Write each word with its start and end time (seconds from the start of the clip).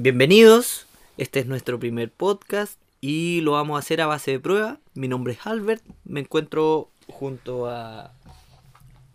Bienvenidos, 0.00 0.86
este 1.16 1.40
es 1.40 1.46
nuestro 1.46 1.80
primer 1.80 2.12
podcast 2.12 2.80
y 3.00 3.40
lo 3.40 3.54
vamos 3.54 3.74
a 3.74 3.80
hacer 3.80 4.00
a 4.00 4.06
base 4.06 4.30
de 4.30 4.38
prueba. 4.38 4.78
Mi 4.94 5.08
nombre 5.08 5.32
es 5.32 5.44
Albert, 5.44 5.82
me 6.04 6.20
encuentro 6.20 6.92
junto 7.08 7.68
a 7.68 8.14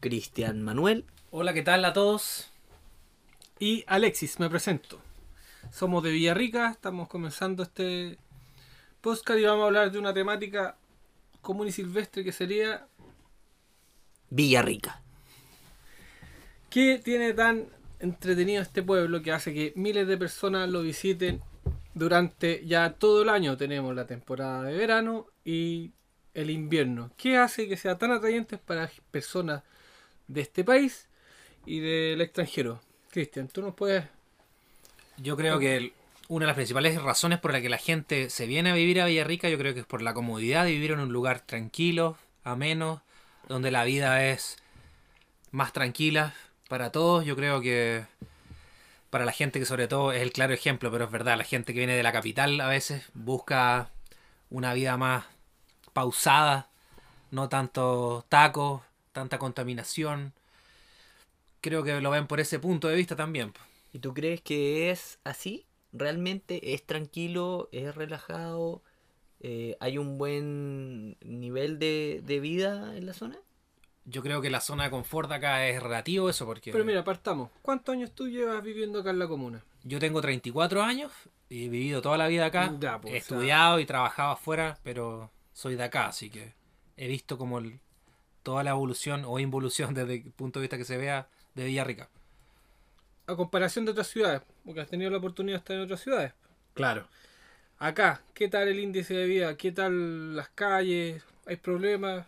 Cristian 0.01 0.61
Manuel. 0.61 1.05
Hola, 1.31 1.53
¿qué 1.53 1.61
tal 1.61 1.85
a 1.85 1.93
todos? 1.93 2.51
Y 3.59 3.85
Alexis, 3.87 4.41
me 4.41 4.49
presento. 4.49 4.99
Somos 5.71 6.03
de 6.03 6.11
Villarrica, 6.11 6.71
estamos 6.71 7.07
comenzando 7.07 7.63
este 7.63 8.17
podcast 8.99 9.39
y 9.39 9.43
vamos 9.43 9.63
a 9.63 9.67
hablar 9.67 9.89
de 9.89 9.99
una 9.99 10.13
temática 10.13 10.75
común 11.39 11.69
y 11.69 11.71
silvestre 11.71 12.25
que 12.25 12.33
sería 12.33 12.87
Villarrica. 14.29 15.01
¿qué 16.69 16.99
tiene 17.01 17.33
tan 17.33 17.67
entretenido 18.03 18.61
este 18.61 18.83
pueblo 18.83 19.21
que 19.21 19.31
hace 19.31 19.53
que 19.53 19.73
miles 19.75 20.05
de 20.07 20.17
personas 20.17 20.69
lo 20.69 20.81
visiten 20.81 21.41
durante 21.93 22.65
ya 22.65 22.91
todo 22.91 23.23
el 23.23 23.29
año? 23.29 23.57
Tenemos 23.57 23.95
la 23.95 24.05
temporada 24.05 24.63
de 24.63 24.77
verano 24.77 25.27
y 25.45 25.91
el 26.33 26.49
invierno. 26.49 27.11
¿Qué 27.17 27.37
hace 27.37 27.67
que 27.67 27.77
sea 27.77 27.97
tan 27.97 28.11
atrayente 28.11 28.57
para 28.57 28.91
personas 29.09 29.63
de 30.27 30.41
este 30.41 30.63
país 30.63 31.07
y 31.65 31.79
del 31.79 32.19
extranjero? 32.21 32.81
Cristian, 33.09 33.47
tú 33.47 33.61
nos 33.61 33.73
puedes 33.73 34.03
Yo 35.17 35.37
creo 35.37 35.59
que 35.59 35.93
una 36.27 36.43
de 36.43 36.47
las 36.47 36.55
principales 36.55 37.01
razones 37.01 37.39
por 37.39 37.53
la 37.53 37.61
que 37.61 37.69
la 37.69 37.77
gente 37.77 38.29
se 38.29 38.47
viene 38.47 38.71
a 38.71 38.75
vivir 38.75 38.99
a 38.99 39.05
Villarrica, 39.05 39.49
yo 39.49 39.57
creo 39.57 39.73
que 39.73 39.81
es 39.81 39.85
por 39.85 40.01
la 40.01 40.13
comodidad 40.13 40.65
de 40.65 40.71
vivir 40.71 40.91
en 40.91 40.99
un 40.99 41.13
lugar 41.13 41.39
tranquilo, 41.39 42.17
ameno, 42.43 43.01
donde 43.47 43.71
la 43.71 43.85
vida 43.85 44.25
es 44.25 44.57
más 45.51 45.71
tranquila 45.71 46.33
para 46.67 46.91
todos. 46.91 47.25
Yo 47.25 47.35
creo 47.35 47.61
que 47.61 48.05
para 49.09 49.25
la 49.25 49.31
gente 49.31 49.59
que 49.59 49.65
sobre 49.65 49.87
todo 49.87 50.11
es 50.11 50.21
el 50.21 50.31
claro 50.31 50.53
ejemplo, 50.53 50.91
pero 50.91 51.05
es 51.05 51.11
verdad, 51.11 51.37
la 51.37 51.43
gente 51.43 51.73
que 51.73 51.79
viene 51.79 51.95
de 51.95 52.03
la 52.03 52.11
capital 52.11 52.59
a 52.61 52.67
veces 52.67 53.03
busca 53.13 53.89
una 54.49 54.73
vida 54.73 54.97
más 54.97 55.25
pausada, 55.93 56.69
no 57.31 57.49
tanto 57.49 58.25
tacos, 58.29 58.81
tanta 59.11 59.37
contaminación. 59.37 60.33
Creo 61.61 61.83
que 61.83 62.01
lo 62.01 62.11
ven 62.11 62.27
por 62.27 62.39
ese 62.39 62.59
punto 62.59 62.87
de 62.87 62.95
vista 62.95 63.15
también. 63.15 63.53
¿Y 63.93 63.99
tú 63.99 64.13
crees 64.13 64.41
que 64.41 64.91
es 64.91 65.19
así? 65.23 65.65
¿Realmente 65.91 66.73
es 66.73 66.83
tranquilo, 66.85 67.69
es 67.71 67.93
relajado? 67.95 68.81
eh, 69.43 69.77
¿Hay 69.79 69.97
un 69.97 70.17
buen 70.17 71.17
nivel 71.21 71.77
de, 71.77 72.21
de 72.25 72.39
vida 72.39 72.95
en 72.95 73.05
la 73.05 73.13
zona? 73.13 73.37
Yo 74.05 74.21
creo 74.21 74.41
que 74.41 74.49
la 74.49 74.59
zona 74.59 74.83
de 74.85 74.89
confort 74.89 75.31
acá 75.31 75.67
es 75.67 75.81
relativo 75.81 76.29
eso 76.29 76.45
porque 76.45 76.71
Pero 76.71 76.83
mira, 76.83 77.03
partamos. 77.03 77.49
¿Cuántos 77.61 77.93
años 77.93 78.11
tú 78.13 78.27
llevas 78.27 78.61
viviendo 78.63 78.99
acá 78.99 79.11
en 79.11 79.19
la 79.19 79.27
comuna? 79.27 79.63
yo 79.85 79.99
tengo 79.99 80.21
34 80.21 80.81
años 80.81 81.11
y 81.49 81.65
he 81.65 81.69
vivido 81.69 82.01
toda 82.01 82.17
la 82.17 82.27
vida 82.27 82.45
acá. 82.45 82.73
Ya, 82.79 82.99
pues, 83.01 83.13
he 83.13 83.17
o 83.17 83.19
sea- 83.21 83.35
estudiado 83.37 83.79
y 83.79 83.85
trabajado 83.85 84.31
afuera, 84.31 84.77
pero 84.83 85.29
soy 85.53 85.75
de 85.75 85.83
acá, 85.83 86.07
así 86.07 86.29
que 86.29 86.53
he 86.97 87.07
visto 87.07 87.37
como 87.37 87.59
el- 87.59 87.79
toda 88.43 88.63
la 88.63 88.71
evolución 88.71 89.23
o 89.25 89.39
involución 89.39 89.93
desde 89.93 90.15
el 90.15 90.31
punto 90.31 90.59
de 90.59 90.63
vista 90.63 90.77
que 90.77 90.85
se 90.85 90.97
vea 90.97 91.27
de 91.55 91.65
Villarrica. 91.65 92.09
A 93.27 93.35
comparación 93.35 93.85
de 93.85 93.91
otras 93.91 94.07
ciudades, 94.07 94.41
porque 94.65 94.81
has 94.81 94.87
tenido 94.89 95.09
la 95.11 95.17
oportunidad 95.17 95.55
de 95.55 95.59
estar 95.59 95.75
en 95.77 95.83
otras 95.83 96.01
ciudades. 96.01 96.33
Claro. 96.73 97.07
Acá, 97.79 98.21
¿qué 98.33 98.47
tal 98.49 98.67
el 98.67 98.79
índice 98.79 99.13
de 99.13 99.25
vida? 99.27 99.55
¿Qué 99.57 99.71
tal 99.71 100.35
las 100.35 100.49
calles? 100.49 101.23
¿Hay 101.45 101.55
problemas? 101.57 102.25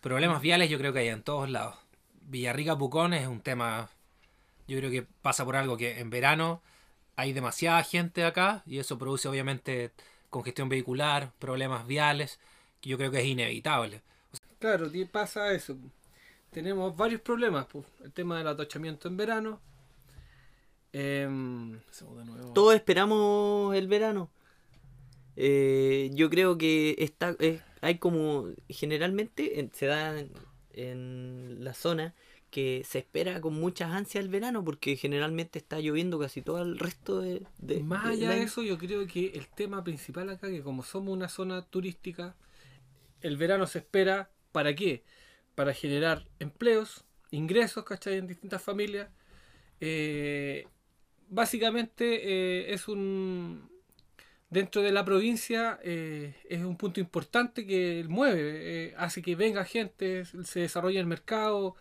Problemas 0.00 0.40
viales 0.40 0.70
yo 0.70 0.78
creo 0.78 0.92
que 0.92 1.00
hay 1.00 1.08
en 1.08 1.22
todos 1.22 1.48
lados. 1.50 1.76
Villarrica 2.22 2.76
Pucón 2.76 3.14
es 3.14 3.26
un 3.26 3.40
tema, 3.40 3.90
yo 4.66 4.78
creo 4.78 4.90
que 4.90 5.02
pasa 5.22 5.44
por 5.44 5.56
algo 5.56 5.76
que 5.76 5.98
en 5.98 6.10
verano 6.10 6.62
hay 7.16 7.32
demasiada 7.32 7.82
gente 7.82 8.24
acá 8.24 8.62
y 8.66 8.78
eso 8.78 8.98
produce 8.98 9.28
obviamente 9.28 9.92
congestión 10.30 10.68
vehicular, 10.68 11.32
problemas 11.38 11.86
viales, 11.86 12.38
que 12.80 12.90
yo 12.90 12.98
creo 12.98 13.10
que 13.10 13.20
es 13.20 13.26
inevitable. 13.26 14.02
Claro, 14.58 14.88
pasa 15.10 15.52
eso. 15.52 15.76
Tenemos 16.50 16.96
varios 16.96 17.20
problemas. 17.20 17.66
pues. 17.66 17.84
El 18.04 18.12
tema 18.12 18.38
del 18.38 18.48
atochamiento 18.48 19.08
en 19.08 19.16
verano. 19.16 19.60
Em, 20.92 21.78
Todos 22.54 22.74
esperamos 22.74 23.74
el 23.74 23.88
verano. 23.88 24.30
Eh, 25.36 26.10
yo 26.14 26.30
creo 26.30 26.56
que 26.58 26.96
está, 26.98 27.36
es- 27.38 27.62
hay 27.80 27.98
como 27.98 28.48
generalmente 28.68 29.60
en- 29.60 29.72
se 29.74 29.86
da 29.86 30.18
en, 30.18 30.30
en 30.72 31.64
la 31.64 31.74
zona 31.74 32.14
que 32.50 32.82
se 32.84 32.98
espera 33.00 33.40
con 33.40 33.54
muchas 33.54 33.92
ansias 33.92 34.24
el 34.24 34.30
verano 34.30 34.64
porque 34.64 34.96
generalmente 34.96 35.58
está 35.58 35.80
lloviendo 35.80 36.18
casi 36.18 36.42
todo 36.42 36.62
el 36.62 36.78
resto 36.78 37.20
de, 37.20 37.46
de- 37.58 37.84
Más 37.84 38.06
allá 38.06 38.30
de 38.30 38.42
eso, 38.42 38.62
yo 38.62 38.78
creo 38.78 39.06
que 39.06 39.26
el 39.34 39.46
tema 39.48 39.84
principal 39.84 40.28
acá, 40.30 40.48
que 40.48 40.62
como 40.62 40.82
somos 40.82 41.12
una 41.14 41.28
zona 41.28 41.62
turística, 41.62 42.34
el 43.22 43.36
verano 43.36 43.66
se 43.66 43.78
espera, 43.80 44.30
¿para 44.52 44.74
qué? 44.74 45.04
Para 45.54 45.74
generar 45.74 46.26
empleos, 46.40 47.04
ingresos, 47.30 47.84
¿cachai? 47.84 48.18
En 48.18 48.26
distintas 48.28 48.62
familias. 48.62 49.08
Eh, 49.80 50.66
básicamente 51.30 52.04
eh, 52.70 52.74
es 52.74 52.88
un... 52.88 53.70
Dentro 54.50 54.80
de 54.80 54.92
la 54.92 55.04
provincia 55.04 55.78
eh, 55.82 56.34
es 56.48 56.60
un 56.62 56.76
punto 56.76 57.00
importante 57.00 57.66
que 57.66 58.04
mueve, 58.08 58.86
eh, 58.86 58.94
hace 58.96 59.20
que 59.20 59.36
venga 59.36 59.64
gente, 59.64 60.24
se 60.24 60.60
desarrolle 60.60 60.98
el 60.98 61.06
mercado, 61.06 61.76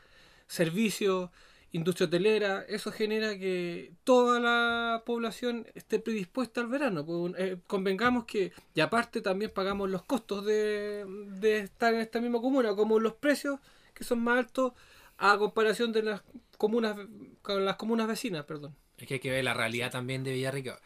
servicios, 0.48 1.30
industria 1.72 2.08
hotelera, 2.08 2.66
eso 2.68 2.92
genera 2.92 3.38
que 3.38 3.94
toda 4.04 4.42
la 4.42 5.04
población 5.06 5.66
esté 5.76 6.00
predispuesta 6.00 6.60
al 6.60 6.68
verano. 6.68 7.06
Pues, 7.06 7.34
eh, 7.38 7.58
convengamos 7.68 8.26
que, 8.26 8.52
y 8.74 8.82
aparte 8.82 9.22
también 9.22 9.52
pagamos 9.52 9.90
los 9.90 10.04
costos 10.04 10.46
de, 10.46 11.06
de 11.40 11.60
estar 11.60 11.94
en 11.94 12.02
esta 12.02 12.20
misma 12.20 12.42
comuna, 12.42 12.76
como 12.76 13.00
los 13.00 13.14
precios 13.14 13.60
que 13.94 14.04
son 14.04 14.20
más 14.20 14.40
altos 14.40 14.74
a 15.18 15.38
comparación 15.38 15.92
de 15.92 16.04
las 16.04 16.22
comunas, 16.58 16.98
con 17.42 17.64
las 17.64 17.78
comunas 17.78 18.08
vecinas, 18.08 18.46
perdón. 18.46 18.76
Es 18.98 19.08
que 19.08 19.16
hay 19.16 19.20
que 19.20 19.32
ver 19.32 19.44
la 19.44 19.54
realidad 19.54 19.92
también 19.92 20.24
de 20.24 20.34
Villarrica. 20.34 20.80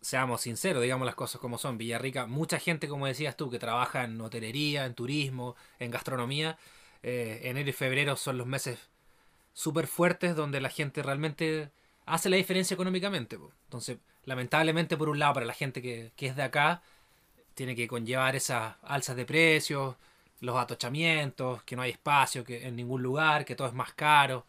Seamos 0.00 0.40
sinceros, 0.42 0.82
digamos 0.82 1.06
las 1.06 1.14
cosas 1.14 1.40
como 1.40 1.58
son. 1.58 1.78
Villarrica, 1.78 2.26
mucha 2.26 2.58
gente, 2.58 2.88
como 2.88 3.06
decías 3.06 3.36
tú, 3.36 3.50
que 3.50 3.58
trabaja 3.58 4.04
en 4.04 4.20
hotelería, 4.20 4.84
en 4.86 4.94
turismo, 4.94 5.56
en 5.78 5.90
gastronomía. 5.90 6.58
eh, 7.02 7.42
enero 7.44 7.70
y 7.70 7.72
febrero 7.72 8.16
son 8.16 8.38
los 8.38 8.46
meses 8.46 8.78
súper 9.54 9.86
fuertes 9.86 10.34
donde 10.36 10.60
la 10.60 10.70
gente 10.70 11.02
realmente 11.02 11.70
hace 12.04 12.28
la 12.28 12.36
diferencia 12.36 12.74
económicamente. 12.74 13.38
Entonces, 13.64 13.98
lamentablemente, 14.24 14.96
por 14.96 15.08
un 15.08 15.18
lado, 15.18 15.34
para 15.34 15.46
la 15.46 15.54
gente 15.54 15.80
que, 15.82 16.10
que 16.16 16.26
es 16.26 16.36
de 16.36 16.42
acá, 16.42 16.82
tiene 17.54 17.74
que 17.76 17.88
conllevar 17.88 18.36
esas 18.36 18.74
alzas 18.82 19.16
de 19.16 19.24
precios, 19.24 19.96
los 20.40 20.56
atochamientos, 20.56 21.62
que 21.62 21.76
no 21.76 21.82
hay 21.82 21.92
espacio 21.92 22.44
que 22.44 22.66
en 22.66 22.76
ningún 22.76 23.02
lugar, 23.02 23.44
que 23.44 23.56
todo 23.56 23.68
es 23.68 23.74
más 23.74 23.92
caro. 23.94 24.44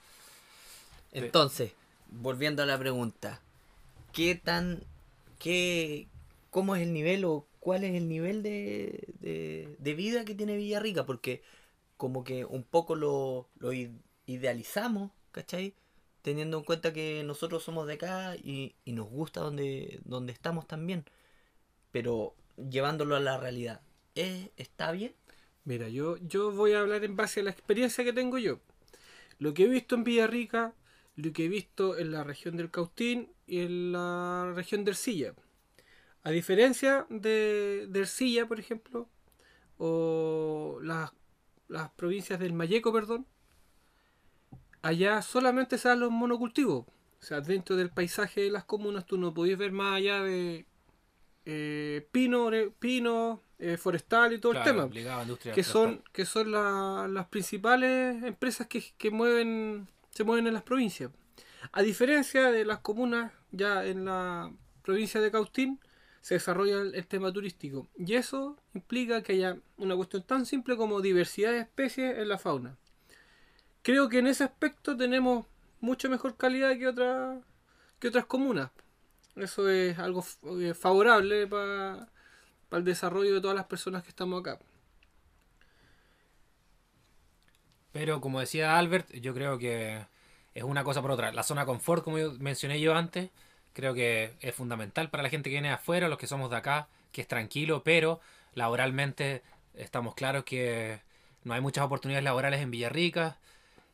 Entonces, 1.12 1.72
volviendo 2.12 2.64
a 2.64 2.66
la 2.66 2.78
pregunta, 2.78 3.40
¿qué 4.14 4.36
tan, 4.36 4.84
qué, 5.40 6.08
cómo 6.50 6.76
es 6.76 6.84
el 6.84 6.94
nivel 6.94 7.26
o 7.26 7.48
cuál 7.60 7.84
es 7.84 7.96
el 7.96 8.08
nivel 8.10 8.44
de, 8.44 9.14
de, 9.20 9.76
de 9.80 9.94
vida 9.96 10.26
que 10.26 10.36
tiene 10.36 10.58
Villarrica? 10.58 11.06
Porque 11.06 11.44
como 11.98 12.24
que 12.24 12.46
un 12.46 12.64
poco 12.64 12.96
lo, 12.96 13.50
lo 13.60 13.72
idealizamos, 14.28 15.12
¿cachai? 15.32 15.76
Teniendo 16.22 16.58
en 16.60 16.64
cuenta 16.66 16.94
que 16.94 17.24
nosotros 17.26 17.64
somos 17.64 17.88
de 17.88 17.96
acá 17.96 18.36
y, 18.38 18.76
y 18.86 18.94
nos 18.94 19.10
gusta 19.10 19.42
donde, 19.42 20.02
donde 20.06 20.34
estamos 20.34 20.68
también, 20.68 21.06
pero 21.92 22.36
llevándolo 22.70 23.16
a 23.16 23.20
la 23.20 23.38
realidad, 23.38 23.82
¿es- 24.16 24.50
¿está 24.58 24.92
bien? 24.92 25.14
Mira, 25.66 25.90
yo, 25.90 26.18
yo 26.18 26.52
voy 26.52 26.74
a 26.74 26.80
hablar 26.82 27.04
en 27.04 27.16
base 27.16 27.42
a 27.42 27.44
la 27.44 27.52
experiencia 27.52 28.04
que 28.04 28.14
tengo 28.14 28.38
yo. 28.38 28.60
Lo 29.40 29.54
que 29.54 29.64
he 29.66 29.68
visto 29.68 29.96
en 29.96 30.04
Villarrica, 30.04 30.74
lo 31.16 31.34
que 31.34 31.46
he 31.46 31.50
visto 31.50 31.98
en 31.98 32.12
la 32.12 32.24
región 32.24 32.58
del 32.58 32.72
Cautín 32.72 33.30
y 33.30 33.37
en 33.48 33.92
la 33.92 34.52
región 34.56 34.84
de 34.86 34.92
Ercilla. 34.92 35.34
A 36.24 36.32
diferencia 36.32 37.06
de, 37.10 37.86
de 37.90 38.00
Ercilla, 38.00 38.48
por 38.48 38.60
ejemplo, 38.60 39.08
o 39.78 40.80
las, 40.82 41.12
las 41.68 41.90
provincias 41.92 42.40
del 42.40 42.54
Mayeco, 42.54 42.92
perdón, 42.92 43.26
allá 44.82 45.22
solamente 45.22 45.78
se 45.78 45.88
dan 45.90 46.00
los 46.00 46.12
monocultivos. 46.12 46.86
O 47.20 47.24
sea, 47.26 47.42
dentro 47.42 47.76
del 47.76 47.90
paisaje 47.90 48.42
de 48.42 48.52
las 48.52 48.64
comunas 48.66 49.06
tú 49.06 49.18
no 49.18 49.34
podías 49.34 49.58
ver 49.58 49.72
más 49.72 49.96
allá 49.96 50.22
de 50.22 50.66
eh, 51.46 52.08
pino, 52.12 52.46
ore- 52.46 52.72
pino 52.78 53.42
eh, 53.60 53.78
forestal 53.78 54.34
y 54.34 54.40
todo 54.40 54.52
Claro, 54.52 54.70
el 54.70 54.76
tema 54.76 54.88
que 55.56 55.64
son 55.64 56.04
que 56.12 56.26
son 56.26 56.52
la- 56.52 57.08
las 57.10 57.28
principales 57.28 58.22
empresas 58.24 58.68
que, 58.68 58.84
que 58.98 59.10
mueven 59.10 59.88
se 60.12 60.24
mueven 60.24 60.46
en 60.48 60.54
las 60.54 60.64
provincias 60.64 61.10
a 61.72 61.82
diferencia 61.82 62.52
de 62.52 62.66
las 62.66 62.80
comunas 62.80 63.32
ya 63.52 63.86
en 63.86 64.06
la 64.06 64.52
provincia 64.84 65.22
de 65.22 65.32
Cautín 65.32 65.80
se 66.22 66.36
desarrolla 66.36 66.82
el, 66.82 67.08
tema 67.08 67.32
turístico. 67.32 67.88
Y 67.98 68.16
eso 68.16 68.58
implica 68.74 69.24
que 69.24 69.34
haya 69.34 69.58
una 69.78 69.96
cuestión 69.96 70.24
tan 70.24 70.46
simple 70.46 70.76
como 70.76 71.02
diversidad 71.02 71.52
de 71.52 71.60
especies 71.60 72.18
en 72.18 72.28
la 72.28 72.38
fauna. 72.38 72.78
Creo 73.82 74.10
que 74.10 74.20
en 74.20 74.28
ese 74.28 74.44
aspecto 74.44 74.98
tenemos 74.98 75.46
mucha 75.80 76.10
mejor 76.10 76.36
calidad 76.36 76.78
que 76.78 76.88
otras 76.88 77.40
que 78.00 78.10
otras 78.10 78.26
comunas. 78.26 78.72
Eso 79.36 79.70
es 79.70 79.98
algo 80.00 80.26
eh, 80.60 80.74
favorable 80.74 81.48
para 81.48 82.10
el 82.72 82.84
desarrollo 82.84 83.36
de 83.36 83.42
todas 83.42 83.56
las 83.56 83.66
personas 83.66 84.04
que 84.04 84.10
estamos 84.10 84.42
acá. 84.42 84.60
Pero 87.92 88.22
como 88.22 88.40
decía 88.40 88.78
Albert, 88.78 89.12
yo 89.14 89.34
creo 89.34 89.58
que 89.58 90.06
es 90.58 90.64
una 90.64 90.84
cosa 90.84 91.02
por 91.02 91.12
otra. 91.12 91.32
La 91.32 91.44
zona 91.44 91.66
confort, 91.66 92.04
como 92.04 92.18
yo 92.20 92.34
mencioné 92.40 92.80
yo 92.80 92.96
antes, 92.96 93.30
creo 93.74 93.94
que 93.94 94.34
es 94.42 94.56
fundamental 94.56 95.10
para 95.10 95.24
la 95.24 95.30
gente 95.30 95.50
que 95.50 95.56
viene 95.56 95.70
de 95.70 95.76
afuera, 95.76 96.08
los 96.10 96.18
que 96.18 96.28
somos 96.28 96.50
de 96.50 96.58
acá, 96.58 96.88
que 97.12 97.22
es 97.22 97.28
tranquilo, 97.28 97.84
pero 97.84 98.20
laboralmente 98.56 99.44
estamos 99.76 100.16
claros 100.16 100.44
que 100.44 101.00
no 101.44 101.54
hay 101.54 101.62
muchas 101.62 101.86
oportunidades 101.86 102.24
laborales 102.24 102.62
en 102.62 102.72
Villarrica. 102.72 103.38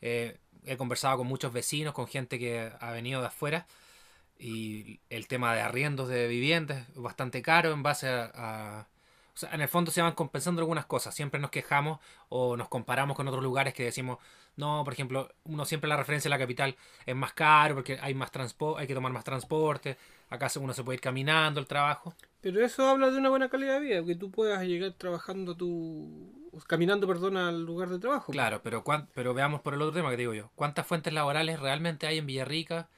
Eh, 0.02 0.38
he 0.66 0.78
conversado 0.78 1.18
con 1.18 1.28
muchos 1.28 1.54
vecinos, 1.54 1.94
con 1.94 2.08
gente 2.08 2.40
que 2.40 2.72
ha 2.80 2.92
venido 2.92 3.22
de 3.22 3.28
afuera 3.28 3.68
y 4.40 5.00
el 5.10 5.28
tema 5.28 5.54
de 5.56 5.62
arriendos 5.62 6.10
de 6.10 6.28
viviendas 6.28 6.88
es 6.90 6.96
bastante 7.02 7.42
caro 7.42 7.72
en 7.72 7.84
base 7.84 8.08
a, 8.10 8.32
a- 8.36 8.88
o 9.36 9.38
sea, 9.38 9.50
en 9.52 9.62
el 9.62 9.68
fondo 9.68 9.92
se 9.92 10.02
van 10.02 10.14
compensando 10.14 10.62
algunas 10.62 10.86
cosas. 10.86 11.16
Siempre 11.16 11.40
nos 11.40 11.50
quejamos 11.50 12.00
o 12.30 12.56
nos 12.56 12.70
comparamos 12.70 13.16
con 13.18 13.28
otros 13.28 13.44
lugares 13.44 13.74
que 13.74 13.84
decimos, 13.84 14.20
no, 14.56 14.84
por 14.84 14.94
ejemplo, 14.94 15.30
uno 15.46 15.66
siempre 15.66 15.88
la 15.88 15.98
referencia 15.98 16.30
a 16.30 16.32
la 16.32 16.38
capital 16.38 16.76
es 17.06 17.16
más 17.16 17.34
caro 17.34 17.76
porque 17.76 17.98
hay 18.02 18.14
más 18.14 18.32
transporte, 18.32 18.82
hay 18.82 18.88
que 18.88 18.94
tomar 18.94 19.12
más 19.12 19.24
transporte. 19.24 19.98
Acá 20.30 20.50
uno 20.60 20.74
se 20.74 20.84
puede 20.84 20.96
ir 20.98 21.02
caminando 21.02 21.60
al 21.60 21.68
trabajo. 21.68 22.14
Pero 22.42 22.64
eso 22.64 22.88
habla 22.88 23.10
de 23.10 23.18
una 23.18 23.30
buena 23.30 23.50
calidad 23.50 23.76
de 23.76 23.80
vida, 23.80 24.06
que 24.06 24.16
tú 24.16 24.30
puedas 24.30 24.62
llegar 24.64 24.92
trabajando 24.94 25.56
tu... 25.56 26.52
caminando, 26.68 27.08
perdón, 27.08 27.38
al 27.38 27.64
lugar 27.64 27.90
de 27.90 28.00
trabajo. 28.00 28.32
Claro, 28.32 28.62
pero, 28.64 28.84
cuán- 28.84 29.08
pero 29.14 29.34
veamos 29.34 29.62
por 29.62 29.74
el 29.74 29.82
otro 29.82 29.94
tema 29.94 30.10
que 30.10 30.16
te 30.18 30.22
digo 30.24 30.34
yo. 30.34 30.50
¿Cuántas 30.56 30.86
fuentes 30.86 31.14
laborales 31.14 31.60
realmente 31.60 32.06
hay 32.06 32.18
en 32.20 32.26
Villarrica? 32.26 32.90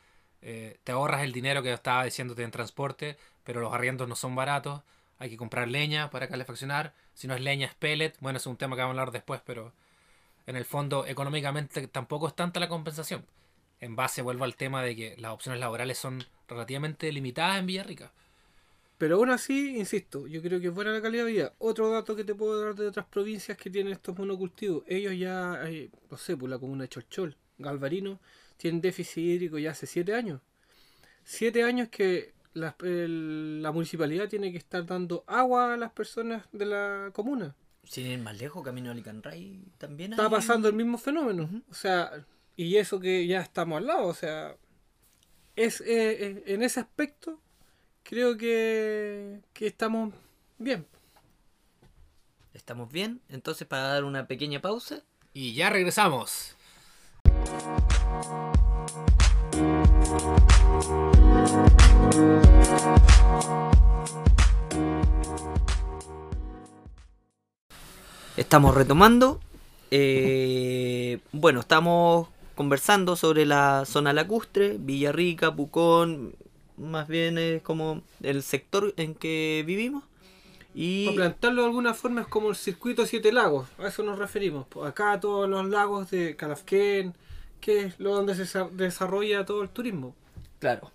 Eh, 0.41 0.79
te 0.83 0.91
ahorras 0.91 1.23
el 1.23 1.31
dinero 1.31 1.61
que 1.63 1.71
estaba 1.73 2.03
diciéndote 2.05 2.43
en 2.43 2.51
transporte, 2.51 3.17
pero 3.43 3.61
los 3.61 3.73
arriendos 3.73 4.07
no 4.07 4.15
son 4.15 4.35
baratos. 4.35 4.81
Hay 5.25 5.31
que 5.31 5.38
comprar 5.38 5.68
leña 5.68 6.12
para 6.12 6.27
calefaccionar. 6.27 6.94
Si 7.16 7.27
no 7.27 7.33
es 7.33 7.42
leña, 7.42 7.66
es 7.66 7.74
pellet. 7.74 8.13
Bueno, 8.19 8.38
es 8.38 8.45
un 8.45 8.57
tema 8.57 8.75
que 8.75 8.83
vamos 8.83 8.95
a 8.95 9.01
hablar 9.01 9.12
después, 9.12 9.42
pero 9.44 9.74
en 10.45 10.56
el 10.56 10.66
fondo, 10.66 11.04
económicamente 11.07 11.88
tampoco 11.88 12.27
es 12.27 12.36
tanta 12.36 12.60
la 12.60 12.69
compensación. 12.69 13.25
En 13.80 13.95
base, 13.95 14.22
vuelvo 14.22 14.44
al 14.44 14.56
tema 14.56 14.83
de 14.83 14.95
que 14.95 15.16
las 15.18 15.31
opciones 15.31 15.60
laborales 15.60 15.98
son 15.98 16.24
relativamente 16.48 17.12
limitadas 17.12 17.57
en 17.57 17.66
Villarrica. 17.66 18.12
Pero 19.00 19.16
aún 19.16 19.31
así, 19.31 19.80
insisto, 19.80 20.27
yo 20.27 20.44
creo 20.44 20.62
que 20.62 20.68
es 20.68 20.74
buena 20.75 20.92
la 20.92 21.01
calidad 21.01 21.25
de 21.25 21.31
vida. 21.31 21.54
Otro 21.57 21.89
dato 21.89 22.16
que 22.16 22.24
te 22.24 22.36
puedo 22.36 22.63
dar 22.63 22.75
de 22.75 22.86
otras 22.86 23.07
provincias 23.07 23.57
que 23.57 23.72
tienen 23.72 23.94
estos 23.94 24.16
monocultivos. 24.16 24.83
Ellos 24.86 25.18
ya, 25.18 25.60
eh, 25.66 25.89
no 26.12 26.18
sé, 26.18 26.38
por 26.38 26.51
la 26.51 26.60
comuna 26.60 26.83
de 26.83 26.89
Cholchol, 26.89 27.36
Galvarino, 27.57 28.19
tienen 28.57 28.80
déficit 28.80 29.24
hídrico 29.24 29.57
ya 29.57 29.72
hace 29.72 29.88
siete 29.88 30.13
años. 30.13 30.39
Siete 31.24 31.63
años 31.63 31.89
que 31.89 32.34
la, 32.55 32.75
el- 32.81 33.61
la 33.61 33.71
municipalidad 33.71 34.27
tiene 34.27 34.51
que 34.51 34.57
estar 34.57 34.83
dando 34.85 35.23
agua 35.27 35.75
a 35.75 35.77
las 35.77 35.91
personas 35.91 36.43
de 36.51 36.65
la 36.65 37.11
comuna. 37.13 37.55
Sin 37.83 38.07
ir 38.07 38.17
más 38.19 38.35
lejos, 38.39 38.63
Camino 38.63 38.89
a 38.89 38.95
Licanray 38.95 39.63
también 39.77 40.13
Está 40.13 40.23
hay- 40.25 40.31
pasando 40.31 40.67
el 40.67 40.73
mismo 40.73 40.97
fenómeno. 40.97 41.47
O 41.69 41.73
sea, 41.75 42.11
y 42.55 42.77
eso 42.77 42.99
que 42.99 43.27
ya 43.27 43.41
estamos 43.41 43.77
al 43.77 43.85
lado. 43.85 44.07
O 44.07 44.13
sea, 44.15 44.55
es 45.55 45.81
eh, 45.81 45.85
eh, 46.25 46.43
en 46.47 46.63
ese 46.63 46.79
aspecto 46.79 47.39
creo 48.03 48.35
que, 48.37 49.41
que 49.53 49.67
estamos 49.67 50.13
bien. 50.57 50.87
Estamos 52.53 52.91
bien, 52.91 53.21
entonces 53.29 53.67
para 53.67 53.83
dar 53.83 54.03
una 54.05 54.25
pequeña 54.27 54.61
pausa, 54.61 55.03
Y 55.33 55.53
ya 55.53 55.69
regresamos. 55.69 56.55
Estamos 68.56 68.75
retomando. 68.75 69.41
Eh, 69.91 71.19
bueno, 71.31 71.59
estamos 71.59 72.29
conversando 72.56 73.15
sobre 73.15 73.45
la 73.45 73.83
zona 73.85 74.13
lacustre, 74.13 74.77
Villarrica, 74.79 75.53
Pucón, 75.53 76.35
más 76.77 77.07
bien 77.07 77.38
es 77.38 77.62
como 77.62 78.01
el 78.23 78.44
sector 78.44 78.94
en 78.97 79.13
que 79.13 79.63
vivimos. 79.67 80.03
Y 80.73 81.06
Para 81.07 81.15
plantarlo 81.15 81.63
de 81.63 81.67
alguna 81.67 81.94
forma 81.94 82.21
es 82.21 82.27
como 82.27 82.50
el 82.50 82.56
circuito 82.56 83.06
Siete 83.06 83.31
Lagos, 83.33 83.67
a 83.77 83.88
eso 83.88 84.03
nos 84.03 84.19
referimos. 84.19 84.67
Acá 84.85 85.19
todos 85.19 85.50
los 85.50 85.67
lagos 85.69 86.09
de 86.12 86.35
Calafquén, 86.35 87.13
que 87.61 87.81
es 87.85 87.99
lo 87.99 88.13
donde 88.15 88.35
se 88.35 88.45
sa- 88.45 88.69
desarrolla 88.71 89.45
todo 89.45 89.63
el 89.63 89.69
turismo. 89.69 90.15
Claro. 90.59 90.91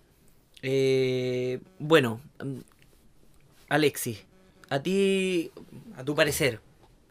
Eh, 0.61 1.59
bueno, 1.79 2.21
mm, 2.43 2.59
Alexis, 3.69 4.25
a 4.69 4.81
ti, 4.83 5.51
a 5.95 6.03
tu 6.03 6.15
parecer, 6.15 6.61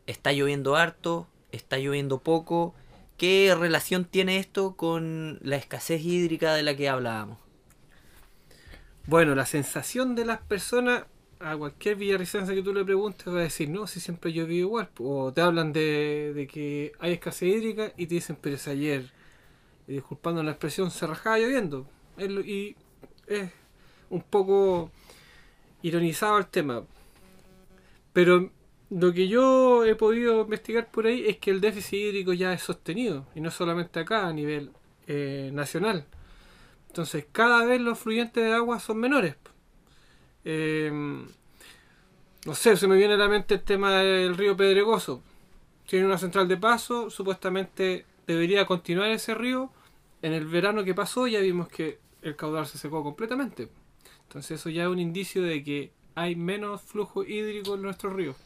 ¿está 0.06 0.32
lloviendo 0.32 0.76
harto? 0.76 1.26
¿Está 1.52 1.78
lloviendo 1.78 2.18
poco? 2.20 2.74
¿Qué 3.16 3.54
relación 3.58 4.04
tiene 4.04 4.38
esto 4.38 4.76
con 4.76 5.38
la 5.42 5.56
escasez 5.56 6.02
hídrica 6.04 6.54
de 6.54 6.62
la 6.62 6.76
que 6.76 6.88
hablábamos? 6.88 7.38
Bueno, 9.06 9.34
la 9.34 9.46
sensación 9.46 10.14
de 10.14 10.24
las 10.24 10.40
personas, 10.40 11.04
a 11.40 11.56
cualquier 11.56 11.96
villarricense 11.96 12.54
que 12.54 12.62
tú 12.62 12.72
le 12.74 12.84
preguntes, 12.84 13.26
va 13.28 13.40
a 13.40 13.42
decir, 13.42 13.68
no, 13.70 13.86
si 13.86 14.00
siempre 14.00 14.30
vivo 14.32 14.46
igual. 14.52 14.90
O 14.98 15.32
te 15.32 15.40
hablan 15.40 15.72
de, 15.72 16.32
de 16.34 16.46
que 16.46 16.92
hay 16.98 17.12
escasez 17.12 17.48
hídrica 17.56 17.92
y 17.96 18.06
te 18.06 18.14
dicen, 18.16 18.36
pero 18.40 18.56
es 18.56 18.68
ayer, 18.68 19.10
disculpando 19.94 20.42
la 20.42 20.52
expresión, 20.52 20.90
se 20.90 21.06
rajaba 21.06 21.38
lloviendo. 21.38 21.86
Y 22.18 22.76
es 23.26 23.50
un 24.10 24.22
poco 24.22 24.90
ironizado 25.82 26.38
el 26.38 26.46
tema. 26.46 26.82
Pero 28.12 28.50
lo 28.90 29.12
que 29.12 29.28
yo 29.28 29.84
he 29.84 29.94
podido 29.94 30.42
investigar 30.42 30.90
por 30.90 31.06
ahí 31.06 31.24
es 31.26 31.38
que 31.38 31.50
el 31.50 31.60
déficit 31.60 31.94
hídrico 32.00 32.32
ya 32.32 32.52
es 32.52 32.62
sostenido, 32.62 33.26
y 33.34 33.40
no 33.40 33.50
solamente 33.50 34.00
acá, 34.00 34.26
a 34.26 34.32
nivel 34.32 34.72
eh, 35.06 35.50
nacional. 35.52 36.06
Entonces, 36.88 37.26
cada 37.30 37.64
vez 37.64 37.80
los 37.80 37.98
fluyentes 37.98 38.42
de 38.42 38.52
agua 38.52 38.80
son 38.80 38.98
menores. 38.98 39.36
Eh, 40.44 40.90
no 42.46 42.54
sé, 42.54 42.76
se 42.76 42.88
me 42.88 42.96
viene 42.96 43.14
a 43.14 43.18
la 43.18 43.28
mente 43.28 43.54
el 43.54 43.62
tema 43.62 43.92
del 43.92 44.36
río 44.36 44.56
Pedregoso. 44.56 45.22
Tiene 45.86 46.06
una 46.06 46.18
central 46.18 46.48
de 46.48 46.56
paso, 46.56 47.10
supuestamente 47.10 48.06
debería 48.26 48.66
continuar 48.66 49.10
ese 49.10 49.34
río. 49.34 49.70
En 50.22 50.32
el 50.32 50.46
verano 50.46 50.84
que 50.84 50.94
pasó 50.94 51.26
ya 51.26 51.40
vimos 51.40 51.68
que 51.68 51.98
el 52.22 52.36
caudal 52.36 52.66
se 52.66 52.78
secó 52.78 53.02
completamente. 53.02 53.70
Entonces 54.24 54.60
eso 54.60 54.70
ya 54.70 54.84
es 54.84 54.88
un 54.88 54.98
indicio 54.98 55.42
de 55.42 55.64
que 55.64 55.92
hay 56.14 56.36
menos 56.36 56.82
flujo 56.82 57.24
hídrico 57.24 57.74
en 57.74 57.82
nuestros 57.82 58.12
ríos. 58.12 58.36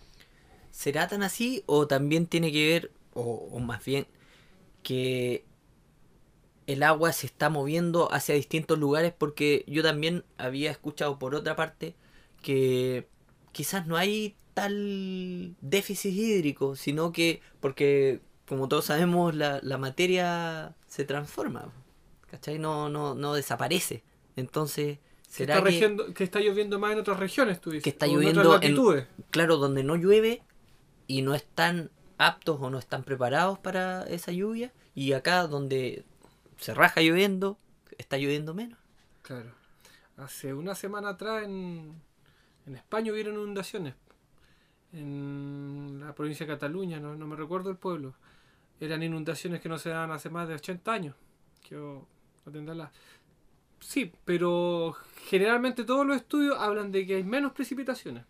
¿Será 0.70 1.08
tan 1.08 1.22
así 1.22 1.62
o 1.66 1.86
también 1.86 2.26
tiene 2.26 2.50
que 2.52 2.68
ver, 2.68 2.92
o, 3.12 3.58
más 3.60 3.84
bien, 3.84 4.06
que 4.82 5.44
el 6.66 6.82
agua 6.82 7.12
se 7.12 7.26
está 7.26 7.50
moviendo 7.50 8.12
hacia 8.12 8.34
distintos 8.34 8.78
lugares? 8.78 9.12
Porque 9.16 9.64
yo 9.66 9.82
también 9.82 10.24
había 10.36 10.70
escuchado 10.70 11.18
por 11.18 11.34
otra 11.34 11.56
parte 11.56 11.94
que 12.42 13.08
quizás 13.52 13.86
no 13.86 13.96
hay 13.96 14.36
tal 14.54 15.56
déficit 15.60 16.12
hídrico, 16.12 16.76
sino 16.76 17.12
que, 17.12 17.40
porque 17.60 18.20
como 18.46 18.68
todos 18.68 18.86
sabemos, 18.86 19.34
la 19.34 19.78
materia 19.78 20.74
se 20.94 21.04
transforma, 21.04 21.72
¿cachai? 22.30 22.60
No, 22.60 22.88
no, 22.88 23.16
no 23.16 23.34
desaparece. 23.34 24.04
Entonces, 24.36 25.00
¿será 25.28 25.54
está, 25.54 25.64
que, 25.64 25.70
regiendo- 25.70 26.14
que 26.14 26.22
está 26.22 26.38
lloviendo 26.38 26.78
más 26.78 26.92
en 26.92 27.00
otras 27.00 27.18
regiones, 27.18 27.60
tú 27.60 27.70
dices. 27.70 27.82
que 27.82 27.90
está 27.90 28.06
en 28.06 28.12
lloviendo 28.12 28.62
en, 28.62 29.06
claro, 29.30 29.56
donde 29.56 29.82
no 29.82 29.96
llueve 29.96 30.42
y 31.08 31.22
no 31.22 31.34
están 31.34 31.90
aptos 32.16 32.58
o 32.60 32.70
no 32.70 32.78
están 32.78 33.02
preparados 33.02 33.58
para 33.58 34.04
esa 34.04 34.30
lluvia 34.30 34.72
y 34.94 35.14
acá 35.14 35.48
donde 35.48 36.04
se 36.58 36.74
raja 36.74 37.00
lloviendo, 37.00 37.58
está 37.98 38.16
lloviendo 38.16 38.54
menos. 38.54 38.78
Claro. 39.22 39.50
Hace 40.16 40.54
una 40.54 40.76
semana 40.76 41.08
atrás 41.08 41.42
en, 41.42 42.00
en 42.66 42.76
España 42.76 43.10
hubieron 43.10 43.34
inundaciones. 43.34 43.94
En 44.92 45.98
la 46.04 46.14
provincia 46.14 46.46
de 46.46 46.52
Cataluña, 46.52 47.00
no, 47.00 47.16
no 47.16 47.26
me 47.26 47.34
recuerdo 47.34 47.68
el 47.70 47.76
pueblo. 47.78 48.14
Eran 48.80 49.02
inundaciones 49.02 49.60
que 49.60 49.68
no 49.68 49.78
se 49.78 49.90
dan 49.90 50.10
hace 50.10 50.30
más 50.30 50.48
de 50.48 50.54
80 50.54 50.92
años. 50.92 51.14
Tendrá 52.52 52.74
la- 52.74 52.92
Sí, 53.80 54.12
pero 54.24 54.96
generalmente 55.26 55.84
todos 55.84 56.06
los 56.06 56.16
estudios 56.16 56.56
hablan 56.58 56.90
de 56.92 57.06
que 57.06 57.16
hay 57.16 57.24
menos 57.24 57.52
precipitaciones. 57.52 58.24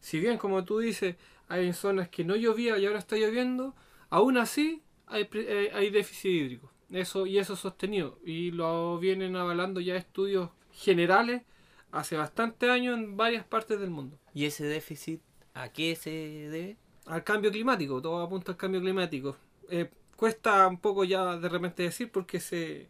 Si 0.00 0.18
bien, 0.20 0.38
como 0.38 0.64
tú 0.64 0.78
dices, 0.78 1.16
hay 1.48 1.72
zonas 1.72 2.08
que 2.08 2.24
no 2.24 2.36
llovía 2.36 2.78
y 2.78 2.86
ahora 2.86 2.98
está 2.98 3.16
lloviendo, 3.16 3.74
aún 4.10 4.36
así 4.38 4.82
hay, 5.06 5.24
pre- 5.24 5.66
eh, 5.66 5.70
hay 5.74 5.90
déficit 5.90 6.30
hídrico. 6.30 6.70
Eso, 6.90 7.26
y 7.26 7.38
eso 7.38 7.54
es 7.54 7.58
sostenido. 7.60 8.18
Y 8.24 8.50
lo 8.52 8.98
vienen 8.98 9.34
avalando 9.36 9.80
ya 9.80 9.96
estudios 9.96 10.50
generales 10.72 11.42
hace 11.90 12.16
bastante 12.16 12.70
años 12.70 12.96
en 12.98 13.16
varias 13.16 13.44
partes 13.44 13.80
del 13.80 13.90
mundo. 13.90 14.18
¿Y 14.34 14.44
ese 14.44 14.64
déficit 14.64 15.20
a 15.54 15.68
qué 15.70 15.96
se 15.96 16.10
debe? 16.10 16.76
Al 17.06 17.24
cambio 17.24 17.50
climático, 17.50 18.00
todo 18.00 18.22
apunta 18.22 18.52
al 18.52 18.58
cambio 18.58 18.80
climático. 18.80 19.36
Eh, 19.70 19.90
cuesta 20.16 20.66
un 20.68 20.78
poco 20.78 21.04
ya 21.04 21.36
de 21.36 21.48
repente 21.48 21.82
decir 21.82 22.10
porque 22.12 22.40
se, 22.40 22.88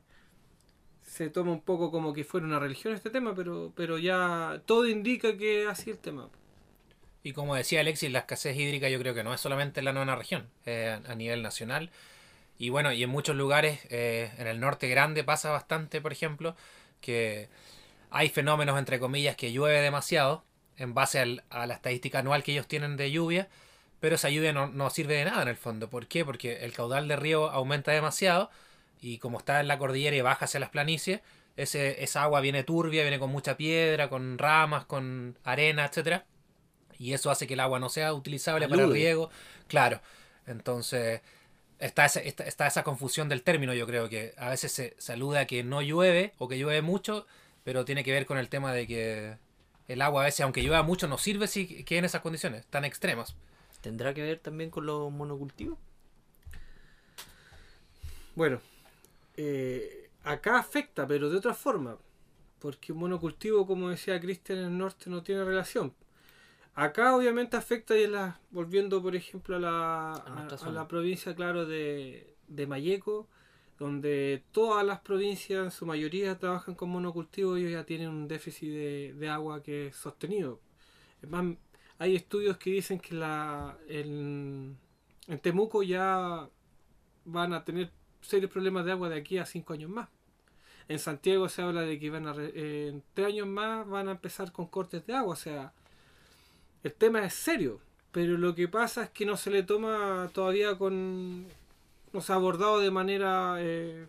se 1.02 1.30
toma 1.30 1.52
un 1.52 1.60
poco 1.62 1.90
como 1.90 2.12
que 2.12 2.24
fuera 2.24 2.46
una 2.46 2.58
religión 2.58 2.94
este 2.94 3.10
tema, 3.10 3.34
pero, 3.34 3.72
pero 3.76 3.98
ya 3.98 4.62
todo 4.66 4.86
indica 4.88 5.36
que 5.36 5.66
así 5.68 5.90
el 5.90 5.98
tema. 5.98 6.28
Y 7.22 7.32
como 7.32 7.54
decía 7.54 7.80
Alexis, 7.80 8.10
la 8.10 8.20
escasez 8.20 8.56
hídrica 8.56 8.88
yo 8.88 8.98
creo 8.98 9.14
que 9.14 9.22
no 9.22 9.32
es 9.32 9.40
solamente 9.40 9.80
en 9.80 9.84
la 9.84 9.92
novena 9.92 10.16
región, 10.16 10.48
eh, 10.66 10.98
a 11.06 11.14
nivel 11.14 11.42
nacional. 11.42 11.90
Y 12.58 12.70
bueno, 12.70 12.92
y 12.92 13.02
en 13.04 13.10
muchos 13.10 13.36
lugares, 13.36 13.80
eh, 13.90 14.32
en 14.38 14.46
el 14.48 14.60
norte 14.60 14.88
grande 14.88 15.24
pasa 15.24 15.50
bastante, 15.50 16.00
por 16.00 16.12
ejemplo, 16.12 16.56
que 17.00 17.48
hay 18.10 18.28
fenómenos, 18.30 18.78
entre 18.78 19.00
comillas, 19.00 19.36
que 19.36 19.52
llueve 19.52 19.80
demasiado 19.82 20.44
en 20.78 20.94
base 20.94 21.20
al- 21.20 21.44
a 21.50 21.66
la 21.66 21.74
estadística 21.74 22.20
anual 22.20 22.42
que 22.44 22.52
ellos 22.52 22.68
tienen 22.68 22.96
de 22.96 23.10
lluvia, 23.12 23.48
pero 24.02 24.16
esa 24.16 24.28
lluvia 24.28 24.52
no, 24.52 24.66
no 24.66 24.90
sirve 24.90 25.14
de 25.14 25.24
nada 25.24 25.42
en 25.42 25.48
el 25.48 25.56
fondo. 25.56 25.88
¿Por 25.88 26.08
qué? 26.08 26.26
Porque 26.26 26.64
el 26.64 26.74
caudal 26.74 27.08
de 27.08 27.16
río 27.16 27.50
aumenta 27.50 27.92
demasiado 27.92 28.50
y 29.00 29.18
como 29.18 29.38
está 29.38 29.60
en 29.60 29.68
la 29.68 29.78
cordillera 29.78 30.16
y 30.16 30.20
baja 30.20 30.44
hacia 30.44 30.60
las 30.60 30.70
planicies, 30.70 31.20
ese, 31.56 32.02
esa 32.02 32.24
agua 32.24 32.40
viene 32.40 32.64
turbia, 32.64 33.02
viene 33.02 33.18
con 33.18 33.30
mucha 33.30 33.56
piedra, 33.56 34.10
con 34.10 34.38
ramas, 34.38 34.84
con 34.84 35.38
arena, 35.44 35.86
etcétera 35.86 36.26
y 37.02 37.14
eso 37.14 37.30
hace 37.32 37.48
que 37.48 37.54
el 37.54 37.60
agua 37.60 37.80
no 37.80 37.88
sea 37.88 38.14
utilizable 38.14 38.68
para 38.68 38.82
el 38.82 38.84
Alude. 38.84 38.98
riego. 38.98 39.30
Claro, 39.66 40.00
entonces 40.46 41.20
está 41.80 42.04
esa, 42.04 42.20
está, 42.20 42.44
está 42.44 42.66
esa 42.68 42.84
confusión 42.84 43.28
del 43.28 43.42
término, 43.42 43.74
yo 43.74 43.86
creo 43.88 44.08
que 44.08 44.34
a 44.36 44.50
veces 44.50 44.94
se, 44.96 45.12
alude 45.12 45.40
a 45.40 45.46
que 45.46 45.64
no 45.64 45.82
llueve 45.82 46.32
o 46.38 46.46
que 46.46 46.58
llueve 46.58 46.80
mucho, 46.80 47.26
pero 47.64 47.84
tiene 47.84 48.04
que 48.04 48.12
ver 48.12 48.24
con 48.24 48.38
el 48.38 48.48
tema 48.48 48.72
de 48.72 48.86
que 48.86 49.36
el 49.88 50.00
agua 50.00 50.22
a 50.22 50.24
veces, 50.26 50.42
aunque 50.42 50.62
llueva 50.62 50.84
mucho, 50.84 51.08
no 51.08 51.18
sirve 51.18 51.48
si 51.48 51.82
que 51.84 51.98
en 51.98 52.04
esas 52.04 52.20
condiciones 52.20 52.66
tan 52.66 52.84
extremas. 52.84 53.34
¿Tendrá 53.82 54.14
que 54.14 54.22
ver 54.22 54.38
también 54.38 54.70
con 54.70 54.86
los 54.86 55.12
monocultivos? 55.12 55.78
Bueno, 58.34 58.60
eh, 59.36 60.08
acá 60.22 60.58
afecta, 60.58 61.06
pero 61.06 61.28
de 61.28 61.36
otra 61.36 61.52
forma. 61.52 61.98
Porque 62.60 62.92
un 62.92 63.00
monocultivo, 63.00 63.66
como 63.66 63.90
decía 63.90 64.20
Cristian, 64.20 64.60
en 64.60 64.64
el 64.66 64.78
norte 64.78 65.10
no 65.10 65.22
tiene 65.24 65.44
relación. 65.44 65.92
Acá 66.74 67.14
obviamente 67.14 67.56
afecta, 67.56 67.98
y 67.98 68.04
en 68.04 68.12
la, 68.12 68.40
volviendo 68.50 69.02
por 69.02 69.16
ejemplo 69.16 69.56
a 69.56 69.58
la, 69.58 70.12
A 70.12 70.70
la 70.70 70.88
provincia, 70.88 71.34
claro, 71.34 71.66
de, 71.66 72.36
de 72.46 72.66
Mayeco, 72.68 73.26
donde 73.80 74.44
todas 74.52 74.86
las 74.86 75.00
provincias, 75.00 75.64
en 75.64 75.70
su 75.72 75.86
mayoría, 75.86 76.38
trabajan 76.38 76.76
con 76.76 76.88
monocultivo, 76.88 77.56
ellos 77.56 77.72
ya 77.72 77.84
tienen 77.84 78.10
un 78.10 78.28
déficit 78.28 78.70
de, 78.70 79.14
de 79.18 79.28
agua 79.28 79.60
que 79.60 79.88
es 79.88 79.96
sostenido. 79.96 80.60
Es 81.20 81.28
más, 81.28 81.44
hay 82.02 82.16
estudios 82.16 82.56
que 82.56 82.70
dicen 82.70 82.98
que 82.98 83.14
la, 83.14 83.78
en, 83.86 84.76
Temuco 85.40 85.84
ya 85.84 86.48
van 87.24 87.52
a 87.52 87.64
tener 87.64 87.92
serios 88.20 88.50
problemas 88.50 88.84
de 88.84 88.90
agua 88.90 89.08
de 89.08 89.20
aquí 89.20 89.38
a 89.38 89.46
cinco 89.46 89.72
años 89.72 89.88
más. 89.88 90.08
En 90.88 90.98
Santiago 90.98 91.48
se 91.48 91.62
habla 91.62 91.82
de 91.82 92.00
que 92.00 92.10
van 92.10 92.26
a 92.26 92.34
eh, 92.36 92.88
en 92.88 93.04
tres 93.14 93.28
años 93.28 93.46
más 93.46 93.88
van 93.88 94.08
a 94.08 94.12
empezar 94.12 94.50
con 94.50 94.66
cortes 94.66 95.06
de 95.06 95.14
agua. 95.14 95.34
O 95.34 95.36
sea, 95.36 95.72
el 96.82 96.92
tema 96.92 97.24
es 97.24 97.34
serio. 97.34 97.78
Pero 98.10 98.36
lo 98.36 98.56
que 98.56 98.66
pasa 98.66 99.04
es 99.04 99.10
que 99.10 99.24
no 99.24 99.36
se 99.36 99.52
le 99.52 99.62
toma 99.62 100.28
todavía 100.34 100.76
con. 100.76 101.46
No 102.12 102.20
se 102.20 102.32
ha 102.32 102.34
abordado 102.34 102.80
de 102.80 102.90
manera 102.90 103.58
eh, 103.60 104.08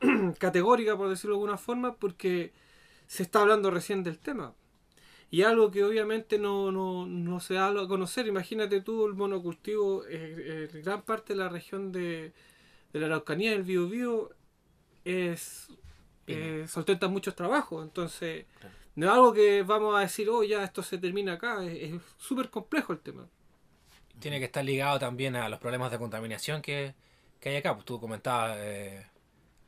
categórica, 0.38 0.96
por 0.96 1.08
decirlo 1.08 1.34
de 1.34 1.40
alguna 1.40 1.58
forma, 1.58 1.96
porque 1.96 2.52
se 3.08 3.24
está 3.24 3.40
hablando 3.40 3.72
recién 3.72 4.04
del 4.04 4.20
tema. 4.20 4.54
Y 5.34 5.42
algo 5.42 5.72
que 5.72 5.82
obviamente 5.82 6.38
no, 6.38 6.70
no, 6.70 7.06
no 7.06 7.40
se 7.40 7.54
da 7.54 7.66
a 7.66 7.88
conocer. 7.88 8.28
Imagínate 8.28 8.80
tú 8.82 9.04
el 9.04 9.14
monocultivo, 9.14 10.04
eh, 10.06 10.68
eh, 10.72 10.80
gran 10.84 11.02
parte 11.02 11.32
de 11.32 11.40
la 11.40 11.48
región 11.48 11.90
de, 11.90 12.32
de 12.92 13.00
la 13.00 13.06
Araucanía, 13.06 13.50
del 13.50 13.64
Biobío, 13.64 14.30
es 15.04 15.66
eh, 16.28 16.66
soltenta 16.68 17.08
muchos 17.08 17.34
trabajos. 17.34 17.82
Entonces, 17.82 18.46
Claro. 18.60 18.74
no 18.94 19.06
es 19.06 19.12
algo 19.12 19.32
que 19.32 19.64
vamos 19.64 19.96
a 19.96 20.02
decir, 20.02 20.28
oh, 20.30 20.44
ya 20.44 20.62
esto 20.62 20.84
se 20.84 20.98
termina 20.98 21.32
acá. 21.32 21.64
Es 21.64 21.94
es 21.94 22.00
súper 22.16 22.48
complejo 22.48 22.92
el 22.92 23.00
tema. 23.00 23.26
Tiene 24.20 24.38
que 24.38 24.44
estar 24.44 24.64
ligado 24.64 25.00
también 25.00 25.34
a 25.34 25.48
los 25.48 25.58
problemas 25.58 25.90
de 25.90 25.98
contaminación 25.98 26.62
que, 26.62 26.94
que 27.40 27.48
hay 27.48 27.56
acá. 27.56 27.74
Pues 27.74 27.84
tú 27.84 27.98
comentabas 28.00 28.56
eh, 28.60 29.04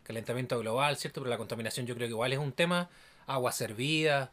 calentamiento 0.04 0.60
global, 0.60 0.96
¿cierto? 0.96 1.20
Pero 1.22 1.30
la 1.30 1.38
contaminación 1.38 1.86
yo 1.86 1.96
creo 1.96 2.06
que 2.06 2.12
igual 2.12 2.32
es 2.32 2.38
un 2.38 2.52
tema. 2.52 2.88
Agua 3.26 3.50
servida, 3.50 4.30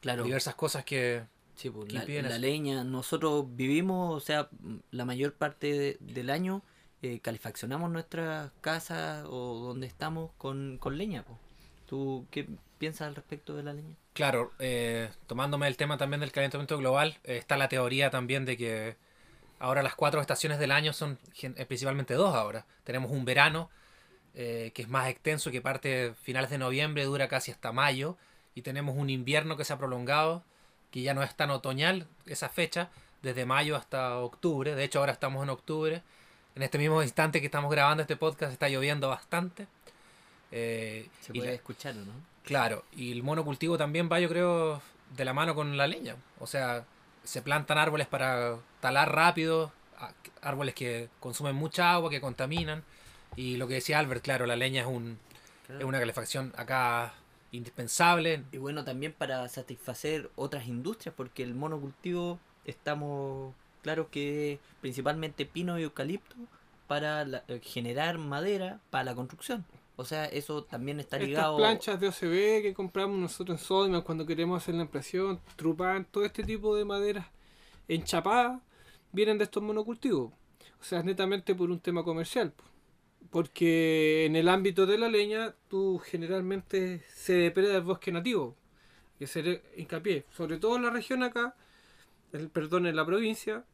Claro. 0.00 0.24
diversas 0.24 0.54
cosas 0.54 0.84
que... 0.84 1.24
Sí, 1.56 1.70
pues, 1.70 1.88
¿Qué 1.88 2.22
la, 2.22 2.38
leña, 2.38 2.84
nosotros 2.84 3.44
vivimos, 3.48 4.16
o 4.16 4.20
sea, 4.24 4.48
la 4.92 5.04
mayor 5.04 5.34
parte 5.34 5.66
de- 5.72 5.96
del 6.00 6.30
año 6.30 6.62
eh, 7.02 7.20
calefaccionamos 7.20 7.90
nuestras 7.90 8.52
casas 8.60 9.24
o 9.28 9.58
donde 9.66 9.86
estamos 9.86 10.30
con, 10.38 10.78
con 10.78 10.98
leña. 10.98 11.22
po. 11.24 11.38
¿Tú 11.86 12.26
qué 12.30 12.46
piensas 12.78 13.08
al 13.08 13.14
respecto 13.14 13.56
de 13.56 13.62
la 13.62 13.72
leña? 13.72 13.94
Claro, 14.12 14.52
eh, 14.58 15.10
tomándome 15.26 15.66
el 15.68 15.76
tema 15.76 15.96
también 15.96 16.20
del 16.20 16.32
calentamiento 16.32 16.76
global, 16.78 17.18
eh, 17.24 17.36
está 17.36 17.56
la 17.56 17.68
teoría 17.68 18.10
también 18.10 18.44
de 18.44 18.56
que 18.56 18.96
ahora 19.58 19.82
las 19.82 19.94
cuatro 19.94 20.20
estaciones 20.20 20.58
del 20.58 20.72
año 20.72 20.92
son 20.92 21.18
eh, 21.42 21.66
principalmente 21.66 22.14
dos 22.14 22.34
ahora. 22.34 22.66
Tenemos 22.84 23.10
un 23.10 23.24
verano 23.24 23.70
eh, 24.34 24.72
que 24.74 24.82
es 24.82 24.88
más 24.88 25.08
extenso, 25.08 25.50
que 25.50 25.60
parte 25.60 26.14
finales 26.22 26.50
de 26.50 26.58
noviembre, 26.58 27.04
dura 27.04 27.28
casi 27.28 27.50
hasta 27.50 27.72
mayo, 27.72 28.16
y 28.58 28.62
tenemos 28.62 28.96
un 28.96 29.08
invierno 29.08 29.56
que 29.56 29.64
se 29.64 29.72
ha 29.72 29.78
prolongado, 29.78 30.42
que 30.90 31.02
ya 31.02 31.14
no 31.14 31.22
es 31.22 31.32
tan 31.36 31.50
otoñal 31.50 32.06
esa 32.26 32.48
fecha, 32.48 32.90
desde 33.22 33.44
mayo 33.46 33.76
hasta 33.76 34.18
octubre. 34.18 34.74
De 34.74 34.82
hecho, 34.82 34.98
ahora 34.98 35.12
estamos 35.12 35.42
en 35.44 35.50
octubre. 35.50 36.02
En 36.56 36.62
este 36.64 36.76
mismo 36.78 37.00
instante 37.02 37.38
que 37.40 37.46
estamos 37.46 37.70
grabando 37.70 38.02
este 38.02 38.16
podcast 38.16 38.52
está 38.52 38.68
lloviendo 38.68 39.08
bastante. 39.08 39.68
Eh, 40.50 41.08
Se 41.20 41.32
y 41.32 41.38
puede 41.38 41.50
la- 41.50 41.54
escuchar 41.56 41.94
no? 41.94 42.12
Claro, 42.44 42.84
y 42.96 43.12
el 43.12 43.22
monocultivo 43.22 43.76
también 43.78 44.08
va, 44.10 44.18
yo 44.18 44.28
creo, 44.28 44.80
de 45.16 45.24
la 45.24 45.34
mano 45.34 45.54
con 45.54 45.76
la 45.76 45.86
leña. 45.86 46.16
O 46.40 46.46
sea, 46.46 46.84
se 47.22 47.42
plantan 47.42 47.78
árboles 47.78 48.06
para 48.08 48.56
talar 48.80 49.14
rápido, 49.14 49.70
árboles 50.42 50.74
que 50.74 51.10
consumen 51.20 51.54
mucha 51.54 51.92
agua, 51.92 52.10
que 52.10 52.20
contaminan. 52.20 52.82
Y 53.36 53.56
lo 53.56 53.68
que 53.68 53.74
decía 53.74 53.98
Albert, 54.00 54.24
claro, 54.24 54.46
la 54.46 54.56
leña 54.56 54.80
es, 54.82 54.86
un, 54.88 55.18
es 55.78 55.84
una 55.84 56.00
calefacción 56.00 56.52
acá 56.56 57.12
indispensable. 57.52 58.44
Y 58.52 58.58
bueno, 58.58 58.84
también 58.84 59.12
para 59.16 59.48
satisfacer 59.48 60.30
otras 60.36 60.66
industrias, 60.66 61.14
porque 61.16 61.42
el 61.42 61.54
monocultivo 61.54 62.38
estamos 62.64 63.54
claro 63.82 64.10
que 64.10 64.52
es 64.54 64.58
principalmente 64.80 65.46
pino 65.46 65.78
y 65.78 65.82
eucalipto 65.84 66.36
para 66.86 67.24
la- 67.24 67.44
eh, 67.48 67.60
generar 67.62 68.18
madera 68.18 68.80
para 68.90 69.04
la 69.04 69.14
construcción. 69.14 69.64
O 69.96 70.04
sea, 70.04 70.26
eso 70.26 70.62
también 70.64 71.00
está 71.00 71.16
Estas 71.16 71.28
ligado. 71.28 71.56
planchas 71.56 71.98
de 72.00 72.08
OCB 72.08 72.62
que 72.62 72.72
compramos 72.74 73.18
nosotros 73.18 73.60
en 73.60 73.66
Sodimac 73.66 74.04
cuando 74.04 74.26
queremos 74.26 74.62
hacer 74.62 74.74
la 74.74 74.82
impresión, 74.82 75.40
Trupan, 75.56 76.04
todo 76.04 76.24
este 76.24 76.44
tipo 76.44 76.76
de 76.76 76.84
maderas 76.84 77.26
enchapadas 77.88 78.60
vienen 79.12 79.38
de 79.38 79.44
estos 79.44 79.62
monocultivos. 79.62 80.32
O 80.80 80.84
sea, 80.84 81.00
es 81.00 81.04
netamente 81.04 81.54
por 81.54 81.70
un 81.70 81.80
tema 81.80 82.04
comercial. 82.04 82.52
po. 82.52 82.64
Porque 83.30 84.24
en 84.24 84.36
el 84.36 84.48
ámbito 84.48 84.86
de 84.86 84.96
la 84.98 85.08
leña, 85.08 85.54
tú 85.68 85.98
generalmente 85.98 87.02
se 87.14 87.34
depreda 87.34 87.76
el 87.76 87.82
bosque 87.82 88.10
nativo. 88.10 88.56
Y 89.20 89.24
hacer 89.24 89.62
hincapié, 89.76 90.24
sobre 90.30 90.58
todo 90.58 90.76
en 90.76 90.82
la 90.82 90.90
región 90.90 91.22
acá, 91.22 91.54
el, 92.32 92.48
perdón, 92.48 92.86
en 92.86 92.96
la 92.96 93.04
provincia, 93.04 93.64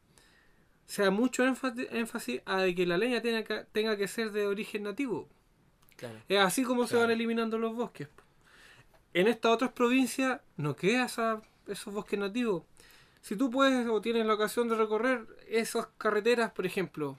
se 0.87 1.03
da 1.03 1.11
mucho 1.11 1.45
énfasis 1.45 2.41
a 2.45 2.65
que 2.75 2.85
la 2.85 2.97
leña 2.97 3.21
tenga 3.21 3.43
que, 3.43 3.65
tenga 3.71 3.95
que 3.97 4.07
ser 4.07 4.31
de 4.31 4.47
origen 4.47 4.83
nativo. 4.83 5.29
Claro. 5.95 6.15
Es 6.27 6.39
así 6.39 6.63
como 6.63 6.87
se 6.87 6.97
van 6.97 7.11
eliminando 7.11 7.57
los 7.57 7.75
bosques. 7.75 8.09
En 9.13 9.27
estas 9.27 9.51
otras 9.53 9.71
provincias 9.71 10.41
no 10.57 10.75
queda 10.75 11.05
esa- 11.05 11.41
esos 11.67 11.93
bosques 11.93 12.19
nativos. 12.19 12.63
Si 13.21 13.35
tú 13.35 13.49
puedes 13.49 13.87
o 13.87 14.01
tienes 14.01 14.25
la 14.25 14.33
ocasión 14.33 14.67
de 14.67 14.75
recorrer 14.75 15.25
esas 15.47 15.87
carreteras, 15.97 16.51
por 16.51 16.65
ejemplo, 16.65 17.17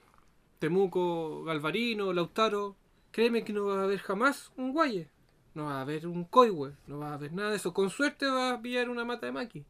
Temuco, 0.59 1.43
Galvarino, 1.43 2.13
Lautaro, 2.13 2.75
créeme 3.11 3.43
que 3.43 3.53
no 3.53 3.65
va 3.65 3.81
a 3.81 3.83
haber 3.83 3.99
jamás 3.99 4.51
un 4.57 4.73
guaye. 4.73 5.09
No 5.53 5.65
va 5.65 5.77
a 5.79 5.81
haber 5.81 6.05
un 6.07 6.23
coihue, 6.23 6.73
no 6.85 6.99
va 6.99 7.09
a 7.11 7.13
haber 7.15 7.33
nada 7.33 7.49
de 7.49 7.55
eso. 7.57 7.73
Con 7.73 7.89
suerte 7.89 8.27
va 8.27 8.51
a 8.53 8.61
pillar 8.61 8.89
una 8.89 9.05
mata 9.05 9.25
de 9.25 9.31
maqui. 9.31 9.65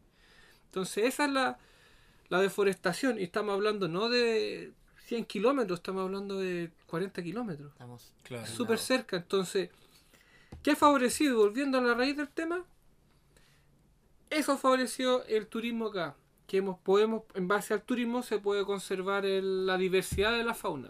Entonces 0.66 1.06
esa 1.06 1.26
es 1.26 1.32
la, 1.32 1.58
la 2.30 2.42
deforestación. 2.42 3.20
Y 3.20 3.24
estamos 3.24 3.54
hablando 3.54 3.88
no 3.88 4.10
de 4.10 4.74
100 5.06 5.24
kilómetros, 5.26 5.80
estamos 5.80 6.04
hablando 6.04 6.38
de 6.38 6.72
40 6.88 7.24
kilómetros 7.24 7.72
Estamos 7.72 8.12
Claro. 8.24 8.46
súper 8.48 8.80
cerca. 8.80 9.16
Entonces, 9.16 9.70
¿qué 10.62 10.72
ha 10.72 10.76
favorecido? 10.76 11.38
Volviendo 11.38 11.78
a 11.78 11.82
la 11.82 11.94
raíz 11.94 12.18
del 12.18 12.28
tema, 12.28 12.66
eso 14.30 14.52
ha 14.52 14.58
favorecido 14.58 15.24
el 15.26 15.48
turismo 15.48 15.88
acá. 15.88 16.16
Que 16.48 16.58
hemos, 16.58 16.80
podemos, 16.80 17.24
en 17.34 17.48
base 17.48 17.74
al 17.74 17.82
turismo, 17.84 18.24
se 18.24 18.40
puede 18.40 18.64
conservar 18.66 19.26
el- 19.26 19.66
la 19.66 19.78
diversidad 19.78 20.32
de 20.32 20.44
la 20.44 20.54
fauna. 20.54 20.90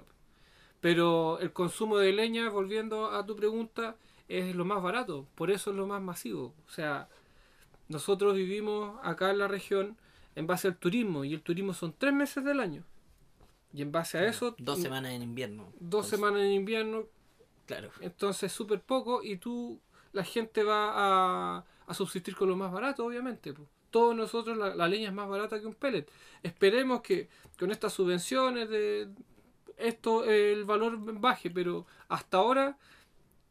Pero 0.81 1.39
el 1.39 1.51
consumo 1.51 1.97
de 1.97 2.13
leña, 2.13 2.49
volviendo 2.49 3.09
a 3.11 3.25
tu 3.25 3.35
pregunta, 3.35 3.95
es 4.27 4.55
lo 4.55 4.65
más 4.65 4.81
barato. 4.83 5.25
Por 5.35 5.49
eso 5.49 5.71
es 5.71 5.75
lo 5.77 5.87
más 5.87 6.01
masivo. 6.01 6.53
O 6.67 6.69
sea, 6.71 7.07
nosotros 7.87 8.35
vivimos 8.35 8.99
acá 9.03 9.31
en 9.31 9.39
la 9.39 9.47
región 9.47 9.97
en 10.35 10.45
base 10.45 10.67
al 10.67 10.77
turismo. 10.77 11.23
Y 11.25 11.33
el 11.33 11.41
turismo 11.41 11.73
son 11.73 11.93
tres 11.97 12.13
meses 12.13 12.43
del 12.43 12.59
año. 12.59 12.83
Y 13.73 13.81
en 13.81 13.91
base 13.91 14.17
a 14.19 14.25
eso, 14.27 14.55
Dos 14.59 14.79
semanas 14.81 15.11
en 15.13 15.23
invierno. 15.23 15.71
dos 15.79 16.07
semanas 16.07 16.41
en 16.43 16.51
invierno 16.51 17.05
Claro. 17.65 17.89
Entonces, 17.99 18.51
súper 18.53 18.79
poco 18.79 19.21
y 19.23 19.35
tú, 19.37 19.77
la 20.13 20.23
gente 20.23 20.63
va 20.63 20.91
a, 21.57 21.65
a 21.85 21.93
subsistir 21.93 22.33
con 22.33 22.47
lo 22.47 22.55
más 22.55 22.71
barato, 22.71 23.05
obviamente. 23.05 23.53
Todos 23.89 24.15
nosotros, 24.15 24.57
la, 24.57 24.75
la 24.75 24.87
leña 24.87 25.07
es 25.09 25.13
más 25.13 25.29
barata 25.29 25.59
que 25.59 25.65
un 25.65 25.73
pellet. 25.75 26.07
Esperemos 26.43 27.01
que 27.01 27.29
con 27.57 27.71
estas 27.71 27.93
subvenciones 27.93 28.69
de 28.69 29.07
esto 29.77 30.25
eh, 30.25 30.53
el 30.53 30.65
valor 30.65 30.97
baje, 31.19 31.49
pero 31.49 31.85
hasta 32.09 32.37
ahora 32.37 32.77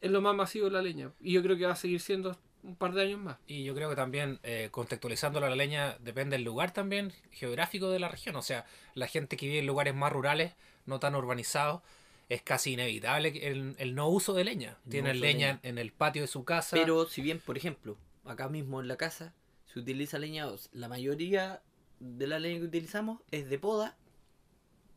es 0.01 0.11
lo 0.11 0.21
más 0.21 0.35
masivo 0.35 0.69
la 0.69 0.81
leña. 0.81 1.11
Y 1.21 1.33
yo 1.33 1.41
creo 1.41 1.57
que 1.57 1.65
va 1.65 1.73
a 1.73 1.77
seguir 1.77 1.99
siendo 1.99 2.37
un 2.63 2.75
par 2.75 2.93
de 2.93 3.01
años 3.01 3.19
más. 3.19 3.37
Y 3.47 3.63
yo 3.63 3.73
creo 3.73 3.89
que 3.89 3.95
también, 3.95 4.39
eh, 4.43 4.69
contextualizándolo 4.71 5.45
a 5.45 5.49
la 5.49 5.55
leña, 5.55 5.97
depende 5.99 6.35
del 6.35 6.43
lugar 6.45 6.71
también 6.71 7.13
geográfico 7.31 7.89
de 7.89 7.99
la 7.99 8.09
región. 8.09 8.35
O 8.35 8.41
sea, 8.41 8.65
la 8.93 9.07
gente 9.07 9.37
que 9.37 9.47
vive 9.47 9.59
en 9.59 9.67
lugares 9.67 9.95
más 9.95 10.11
rurales, 10.11 10.53
no 10.85 10.99
tan 10.99 11.15
urbanizados, 11.15 11.81
es 12.29 12.41
casi 12.41 12.73
inevitable 12.73 13.31
que 13.31 13.47
el, 13.47 13.75
el 13.77 13.95
no 13.95 14.09
uso 14.09 14.33
de 14.33 14.43
leña. 14.43 14.77
No 14.83 14.91
Tienen 14.91 15.21
leña 15.21 15.47
leña. 15.47 15.59
en 15.63 15.77
el 15.77 15.93
patio 15.93 16.21
de 16.23 16.27
su 16.27 16.43
casa. 16.43 16.75
Pero 16.75 17.07
si 17.07 17.21
bien, 17.21 17.39
por 17.39 17.57
ejemplo, 17.57 17.95
acá 18.25 18.49
mismo 18.49 18.81
en 18.81 18.89
la 18.89 18.97
casa 18.97 19.33
se 19.67 19.79
utiliza 19.79 20.19
leña, 20.19 20.47
o 20.47 20.57
sea, 20.57 20.69
la 20.73 20.87
mayoría 20.89 21.61
de 21.99 22.27
la 22.27 22.39
leña 22.39 22.59
que 22.59 22.65
utilizamos 22.65 23.21
es 23.31 23.49
de 23.49 23.59
poda 23.59 23.97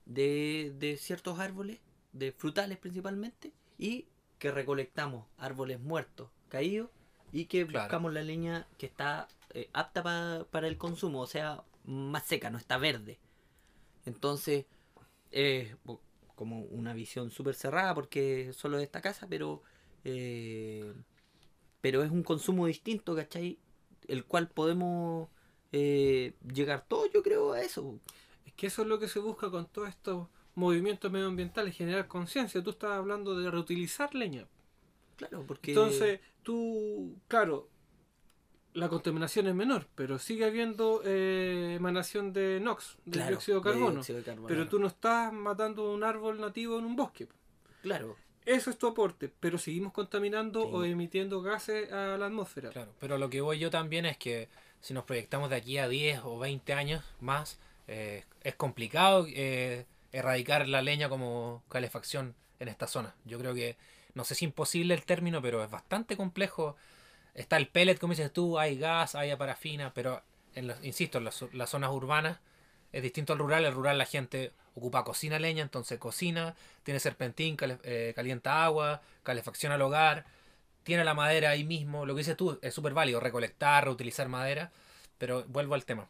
de, 0.06 0.72
de 0.78 0.96
ciertos 0.96 1.38
árboles, 1.38 1.78
de 2.12 2.32
frutales 2.32 2.78
principalmente, 2.78 3.52
y 3.78 4.06
que 4.38 4.50
recolectamos 4.50 5.26
árboles 5.38 5.80
muertos, 5.80 6.30
caídos, 6.48 6.90
y 7.32 7.44
que 7.46 7.64
Claro. 7.66 7.72
buscamos 7.74 8.12
la 8.12 8.22
leña 8.22 8.66
que 8.78 8.86
está 8.86 9.28
eh, 9.54 9.68
apta 9.72 10.02
pa- 10.02 10.46
para 10.50 10.66
el 10.68 10.78
consumo, 10.78 11.20
o 11.20 11.26
sea, 11.26 11.62
más 11.84 12.26
seca, 12.26 12.50
no 12.50 12.58
está 12.58 12.78
verde. 12.78 13.18
Entonces, 14.06 14.66
es 15.30 15.76
bo- 15.84 16.02
como 16.36 16.62
una 16.62 16.94
visión 16.94 17.30
súper 17.30 17.54
cerrada 17.54 17.94
porque 17.94 18.52
solo 18.54 18.78
de 18.78 18.84
esta 18.84 19.00
casa, 19.02 19.26
pero 19.28 19.62
eh, 20.04 20.94
pero 21.80 22.02
es 22.02 22.10
un 22.10 22.22
consumo 22.22 22.66
distinto, 22.66 23.14
¿cachai? 23.14 23.58
El 24.10 24.24
cual 24.24 24.48
podemos 24.48 25.28
eh, 25.72 26.34
llegar 26.52 26.84
todos, 26.86 27.10
yo 27.12 27.22
creo, 27.22 27.52
a 27.52 27.60
eso. 27.60 27.98
Es 28.44 28.52
que 28.54 28.66
eso 28.66 28.82
es 28.82 28.88
lo 28.88 28.98
que 28.98 29.08
se 29.08 29.20
busca 29.20 29.50
con 29.50 29.66
todos 29.66 29.88
estos 29.88 30.28
movimientos 30.54 31.10
medioambientales, 31.10 31.76
generar 31.76 32.08
conciencia. 32.08 32.62
Tú 32.62 32.70
estás 32.70 32.92
hablando 32.92 33.38
de 33.38 33.50
reutilizar 33.50 34.14
leña. 34.14 34.46
Claro, 35.16 35.44
porque... 35.46 35.72
Entonces, 35.72 36.20
tú, 36.42 37.16
claro, 37.28 37.68
la 38.72 38.88
contaminación 38.88 39.46
es 39.46 39.54
menor, 39.54 39.86
pero 39.94 40.18
sigue 40.18 40.44
habiendo 40.44 41.02
eh, 41.04 41.74
emanación 41.76 42.32
de 42.32 42.60
NOx, 42.60 42.98
de 43.04 43.12
claro, 43.12 43.30
dióxido 43.30 43.60
de 43.60 43.64
de 43.64 43.72
carbono. 43.72 43.92
dióxido 43.92 44.18
de 44.18 44.24
carbono. 44.24 44.48
Pero 44.48 44.68
tú 44.68 44.78
no 44.78 44.86
estás 44.86 45.32
matando 45.32 45.92
un 45.92 46.04
árbol 46.04 46.40
nativo 46.40 46.78
en 46.78 46.84
un 46.84 46.96
bosque. 46.96 47.28
Claro, 47.82 48.16
Eso 48.46 48.70
es 48.70 48.78
tu 48.78 48.86
aporte, 48.88 49.30
pero 49.40 49.58
seguimos 49.58 49.92
contaminando 49.92 50.62
Sí. 50.62 50.68
o 50.72 50.84
emitiendo 50.84 51.42
gases 51.42 51.92
a 51.92 52.16
la 52.16 52.26
atmósfera. 52.26 52.70
Claro, 52.70 52.92
pero 52.98 53.18
lo 53.18 53.28
que 53.30 53.40
voy 53.40 53.58
yo 53.58 53.70
también 53.70 54.06
es 54.06 54.16
que 54.16 54.48
si 54.80 54.94
nos 54.94 55.04
proyectamos 55.04 55.50
de 55.50 55.56
aquí 55.56 55.78
a 55.78 55.88
10 55.88 56.20
o 56.24 56.38
20 56.38 56.72
años 56.72 57.04
más, 57.20 57.58
eh, 57.86 58.24
es 58.42 58.54
complicado 58.54 59.26
eh, 59.28 59.84
erradicar 60.12 60.66
la 60.68 60.80
leña 60.82 61.08
como 61.08 61.62
calefacción 61.68 62.34
en 62.58 62.68
esta 62.68 62.86
zona. 62.86 63.14
Yo 63.24 63.38
creo 63.38 63.54
que, 63.54 63.76
no 64.14 64.24
sé 64.24 64.34
si 64.34 64.44
imposible 64.46 64.94
el 64.94 65.04
término, 65.04 65.42
pero 65.42 65.62
es 65.62 65.70
bastante 65.70 66.16
complejo. 66.16 66.76
Está 67.34 67.56
el 67.58 67.68
pellet, 67.68 67.98
como 67.98 68.12
dices 68.14 68.32
tú, 68.32 68.58
hay 68.58 68.78
gas, 68.78 69.14
hay 69.14 69.34
parafina, 69.36 69.92
pero, 69.94 70.22
en 70.54 70.66
los- 70.66 70.82
insisto, 70.84 71.18
en 71.18 71.24
las, 71.24 71.44
las 71.52 71.70
zonas 71.70 71.90
urbanas 71.90 72.38
es 72.92 73.02
distinto 73.02 73.32
al 73.34 73.38
rural. 73.38 73.64
El 73.64 73.72
rural 73.74 73.98
la 73.98 74.06
gente 74.06 74.52
ocupa 74.74 75.04
cocina 75.04 75.38
leña, 75.38 75.62
entonces 75.62 75.98
cocina, 75.98 76.54
tiene 76.82 77.00
serpentín, 77.00 77.56
cale- 77.56 77.78
eh, 77.84 78.12
calienta 78.14 78.64
agua, 78.64 79.02
calefacción 79.22 79.72
al 79.72 79.82
hogar, 79.82 80.24
tiene 80.82 81.04
la 81.04 81.14
madera 81.14 81.50
ahí 81.50 81.64
mismo. 81.64 82.06
Lo 82.06 82.14
que 82.14 82.18
dices 82.20 82.36
tú 82.36 82.58
es 82.62 82.72
súper 82.74 82.94
válido, 82.94 83.20
recolectar, 83.20 83.84
reutilizar 83.84 84.28
madera, 84.28 84.70
pero 85.18 85.44
vuelvo 85.48 85.74
al 85.74 85.84
tema. 85.84 86.08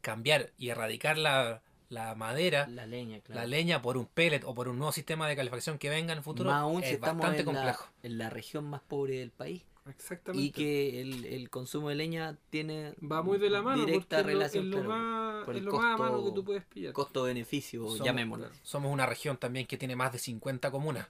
Cambiar 0.00 0.50
y 0.58 0.68
erradicar 0.68 1.16
la, 1.16 1.62
la 1.88 2.14
madera, 2.14 2.66
la 2.68 2.86
leña, 2.86 3.20
claro. 3.20 3.40
la 3.40 3.46
leña 3.46 3.80
por 3.80 3.96
un 3.96 4.06
pellet 4.06 4.42
o 4.44 4.54
por 4.54 4.68
un 4.68 4.78
nuevo 4.78 4.92
sistema 4.92 5.28
de 5.28 5.36
calefacción 5.36 5.78
que 5.78 5.88
venga 5.88 6.12
en 6.12 6.18
el 6.18 6.24
futuro 6.24 6.50
Más 6.50 6.60
aún 6.60 6.82
si 6.82 6.88
es 6.88 6.94
estamos 6.94 7.22
bastante 7.22 7.40
en 7.40 7.46
la, 7.46 7.52
complejo. 7.52 7.86
en 8.02 8.18
la 8.18 8.30
región 8.30 8.64
más 8.64 8.82
pobre 8.82 9.18
del 9.18 9.30
país. 9.30 9.62
Exactamente. 9.88 10.46
Y 10.46 10.50
que 10.50 11.00
el, 11.00 11.24
el 11.26 11.50
consumo 11.50 11.90
de 11.90 11.94
leña 11.94 12.38
tiene 12.50 12.94
Va 13.02 13.22
muy 13.22 13.38
de 13.38 13.50
la 13.50 13.60
mano 13.62 13.84
directa 13.84 14.16
porque 14.18 14.20
es 14.20 14.22
lo- 14.22 14.28
relación 14.40 14.64
es 14.64 14.70
lo, 14.70 14.76
claro, 14.84 14.88
más, 14.88 15.44
por 15.44 15.54
es 15.54 15.58
el 15.60 15.64
lo 15.66 15.72
más 15.72 15.84
a 15.84 15.96
mano 15.98 16.12
costo- 16.14 16.24
que 16.30 16.34
tú 16.34 16.44
puedes 16.44 16.64
pillar. 16.64 16.92
costo-beneficio, 16.92 17.82
Somos- 17.82 18.00
llamémoslo. 18.00 18.48
Somos 18.62 18.90
una 18.92 19.06
región 19.06 19.36
también 19.36 19.66
que 19.66 19.76
tiene 19.76 19.94
más 19.96 20.12
de 20.12 20.18
50 20.18 20.70
comunas. 20.70 21.08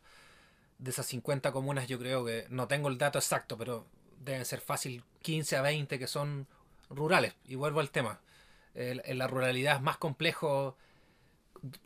De 0.78 0.90
esas 0.90 1.06
50 1.06 1.52
comunas 1.52 1.86
yo 1.86 1.98
creo 2.00 2.24
que, 2.24 2.46
no 2.50 2.66
tengo 2.66 2.88
el 2.88 2.98
dato 2.98 3.18
exacto, 3.18 3.56
pero 3.56 3.86
deben 4.24 4.44
ser 4.44 4.60
fácil 4.60 5.04
15 5.22 5.56
a 5.56 5.62
20 5.62 5.98
que 5.98 6.06
son 6.08 6.46
rurales. 6.90 7.34
Y 7.46 7.54
vuelvo 7.54 7.78
al 7.80 7.90
tema. 7.90 8.20
El- 8.74 9.02
en 9.04 9.18
la 9.18 9.28
ruralidad 9.28 9.76
es 9.76 9.82
más 9.82 9.98
complejo 9.98 10.76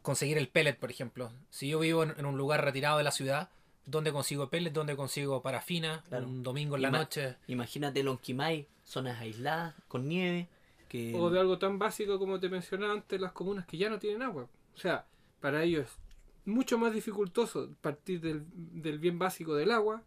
conseguir 0.02 0.38
el 0.38 0.48
pellet, 0.48 0.78
por 0.78 0.90
ejemplo. 0.90 1.30
Si 1.50 1.68
yo 1.68 1.78
vivo 1.78 2.02
en, 2.02 2.14
en 2.18 2.24
un 2.26 2.36
lugar 2.38 2.64
retirado 2.64 2.96
de 2.98 3.04
la 3.04 3.12
ciudad, 3.12 3.50
¿dónde 3.90 4.12
consigo 4.12 4.48
pellet? 4.50 4.70
¿Dónde 4.72 4.96
consigo 4.96 5.42
parafina? 5.42 6.04
Claro. 6.08 6.26
Un 6.26 6.42
domingo 6.42 6.76
en 6.76 6.82
la 6.82 6.88
Ima- 6.90 6.98
noche. 6.98 7.36
Imagínate 7.48 8.02
Lonquimay, 8.02 8.66
zonas 8.84 9.20
aisladas, 9.20 9.74
con 9.88 10.06
nieve, 10.08 10.48
que... 10.88 11.14
O 11.14 11.30
de 11.30 11.40
algo 11.40 11.58
tan 11.58 11.78
básico 11.78 12.18
como 12.18 12.38
te 12.40 12.48
mencionaba 12.48 12.92
antes, 12.92 13.20
las 13.20 13.32
comunas 13.32 13.66
que 13.66 13.76
ya 13.78 13.88
no 13.90 13.98
tienen 13.98 14.22
agua. 14.22 14.48
O 14.74 14.78
sea, 14.78 15.06
para 15.40 15.62
ellos 15.64 15.86
es 15.86 15.98
mucho 16.46 16.78
más 16.78 16.92
dificultoso 16.92 17.70
partir 17.80 18.20
del, 18.20 18.44
del 18.54 18.98
bien 18.98 19.18
básico 19.18 19.54
del 19.54 19.70
agua. 19.70 20.02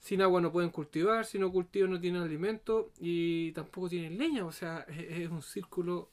Sin 0.00 0.20
agua 0.20 0.40
no 0.40 0.50
pueden 0.50 0.70
cultivar, 0.70 1.24
si 1.24 1.38
no 1.38 1.52
cultivan 1.52 1.90
no 1.92 2.00
tienen 2.00 2.22
alimento 2.22 2.90
y 2.98 3.52
tampoco 3.52 3.88
tienen 3.88 4.18
leña. 4.18 4.44
O 4.44 4.50
sea, 4.52 4.84
es, 4.88 5.20
es 5.20 5.30
un 5.30 5.42
círculo 5.42 6.08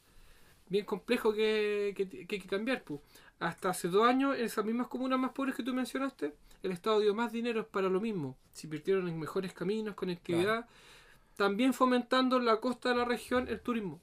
bien 0.69 0.85
complejo 0.85 1.33
que, 1.33 1.93
que- 1.97 2.07
que 2.27 2.35
hay 2.35 2.41
que 2.41 2.47
cambiar. 2.47 2.83
pu. 2.83 3.01
Hasta 3.39 3.69
hace 3.69 3.87
dos 3.87 4.05
años, 4.05 4.37
en 4.37 4.45
esas 4.45 4.65
mismas 4.65 4.87
comunas 4.87 5.17
más 5.17 5.31
pobres 5.31 5.55
que 5.55 5.63
tú 5.63 5.73
mencionaste, 5.73 6.33
el 6.61 6.71
Estado 6.71 6.99
dio 6.99 7.15
más 7.15 7.31
dinero 7.31 7.65
para 7.67 7.87
lo 7.89 8.01
mismo. 8.01 8.37
Se 8.53 8.67
invirtieron 8.67 9.07
en 9.07 9.17
mejores 9.17 9.53
caminos, 9.53 9.95
conectividad, 9.95 10.67
también 11.35 11.73
fomentando 11.73 12.37
en 12.37 12.45
la 12.45 12.57
costa 12.57 12.89
de 12.89 12.95
la 12.95 13.05
región 13.05 13.47
el 13.47 13.61
turismo. 13.61 14.01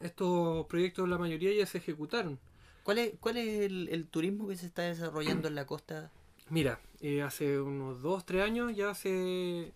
Estos 0.00 0.66
proyectos, 0.66 1.06
la 1.06 1.18
mayoría 1.18 1.52
ya 1.52 1.66
se 1.66 1.78
ejecutaron. 1.78 2.38
¿Cuál 2.82 2.98
es, 2.98 3.12
cuál 3.20 3.36
es 3.36 3.60
el, 3.60 3.88
el 3.90 4.06
turismo 4.06 4.48
que 4.48 4.56
se 4.56 4.66
está 4.66 4.82
desarrollando 4.82 5.48
en 5.48 5.54
la 5.54 5.66
costa? 5.66 6.10
Mira, 6.48 6.80
eh, 7.00 7.22
hace 7.22 7.60
unos 7.60 8.00
2, 8.00 8.24
3 8.24 8.42
años 8.42 8.74
ya 8.74 8.94
se, 8.94 9.72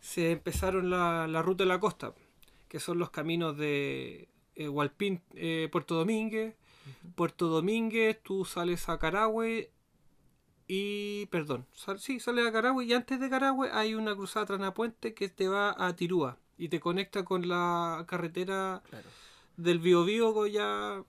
se 0.00 0.32
empezaron 0.32 0.90
la, 0.90 1.26
la 1.26 1.42
ruta 1.42 1.64
de 1.64 1.68
la 1.68 1.80
costa, 1.80 2.12
que 2.68 2.78
son 2.78 2.98
los 2.98 3.10
caminos 3.10 3.56
de 3.56 4.28
eh, 4.54 4.68
Hualpín, 4.68 5.22
eh, 5.34 5.68
Puerto 5.72 5.94
Domínguez. 5.94 6.54
Puerto 7.14 7.48
Domínguez, 7.48 8.22
tú 8.22 8.44
sales 8.44 8.88
a 8.88 8.98
Carahue 8.98 9.70
y, 10.66 11.26
perdón, 11.26 11.66
sal- 11.72 11.98
sí, 11.98 12.20
sales 12.20 12.46
a 12.46 12.52
Carahue 12.52 12.84
y 12.84 12.92
antes 12.92 13.18
de 13.18 13.28
Carahue 13.28 13.70
hay 13.72 13.94
una 13.94 14.14
cruzada 14.14 14.46
Tranapuente 14.46 15.14
que 15.14 15.28
te 15.28 15.48
va 15.48 15.74
a 15.76 15.94
Tirúa 15.96 16.38
y 16.56 16.68
te 16.68 16.78
conecta 16.80 17.24
con 17.24 17.48
la 17.48 18.04
carretera 18.06 18.82
Claro. 18.88 19.08
del 19.56 19.78
Biobío 19.80 20.46
ya 20.46 21.02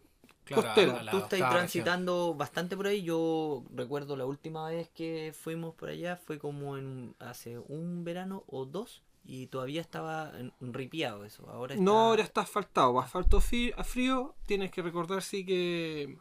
Claro, 0.43 0.63
Costero. 0.63 0.97
a 0.97 1.03
la 1.03 1.11
Tú 1.11 1.17
estás 1.19 1.39
transitando 1.51 2.33
bastante 2.33 2.75
por 2.75 2.87
ahí. 2.87 3.03
Yo 3.03 3.63
recuerdo 3.73 4.15
la 4.17 4.25
última 4.25 4.67
vez 4.69 4.89
que 4.89 5.33
fuimos 5.39 5.75
por 5.75 5.89
allá 5.89 6.17
fue 6.17 6.39
como 6.39 6.77
en 6.77 7.15
hace 7.19 7.59
un 7.59 8.03
verano 8.03 8.43
o 8.47 8.65
dos 8.65 9.03
y 9.23 9.47
todavía 9.47 9.81
estaba 9.81 10.31
ripiado 10.59 11.25
eso. 11.25 11.49
Ahora 11.49 11.73
está... 11.73 11.83
No, 11.83 11.99
ahora 11.99 12.23
está 12.23 12.41
asfaltado. 12.41 12.99
Asfalto 12.99 13.37
a 13.37 13.83
frío. 13.83 14.35
Tienes 14.45 14.71
que 14.71 14.81
recordar, 14.81 15.21
sí, 15.21 15.45
que, 15.45 16.17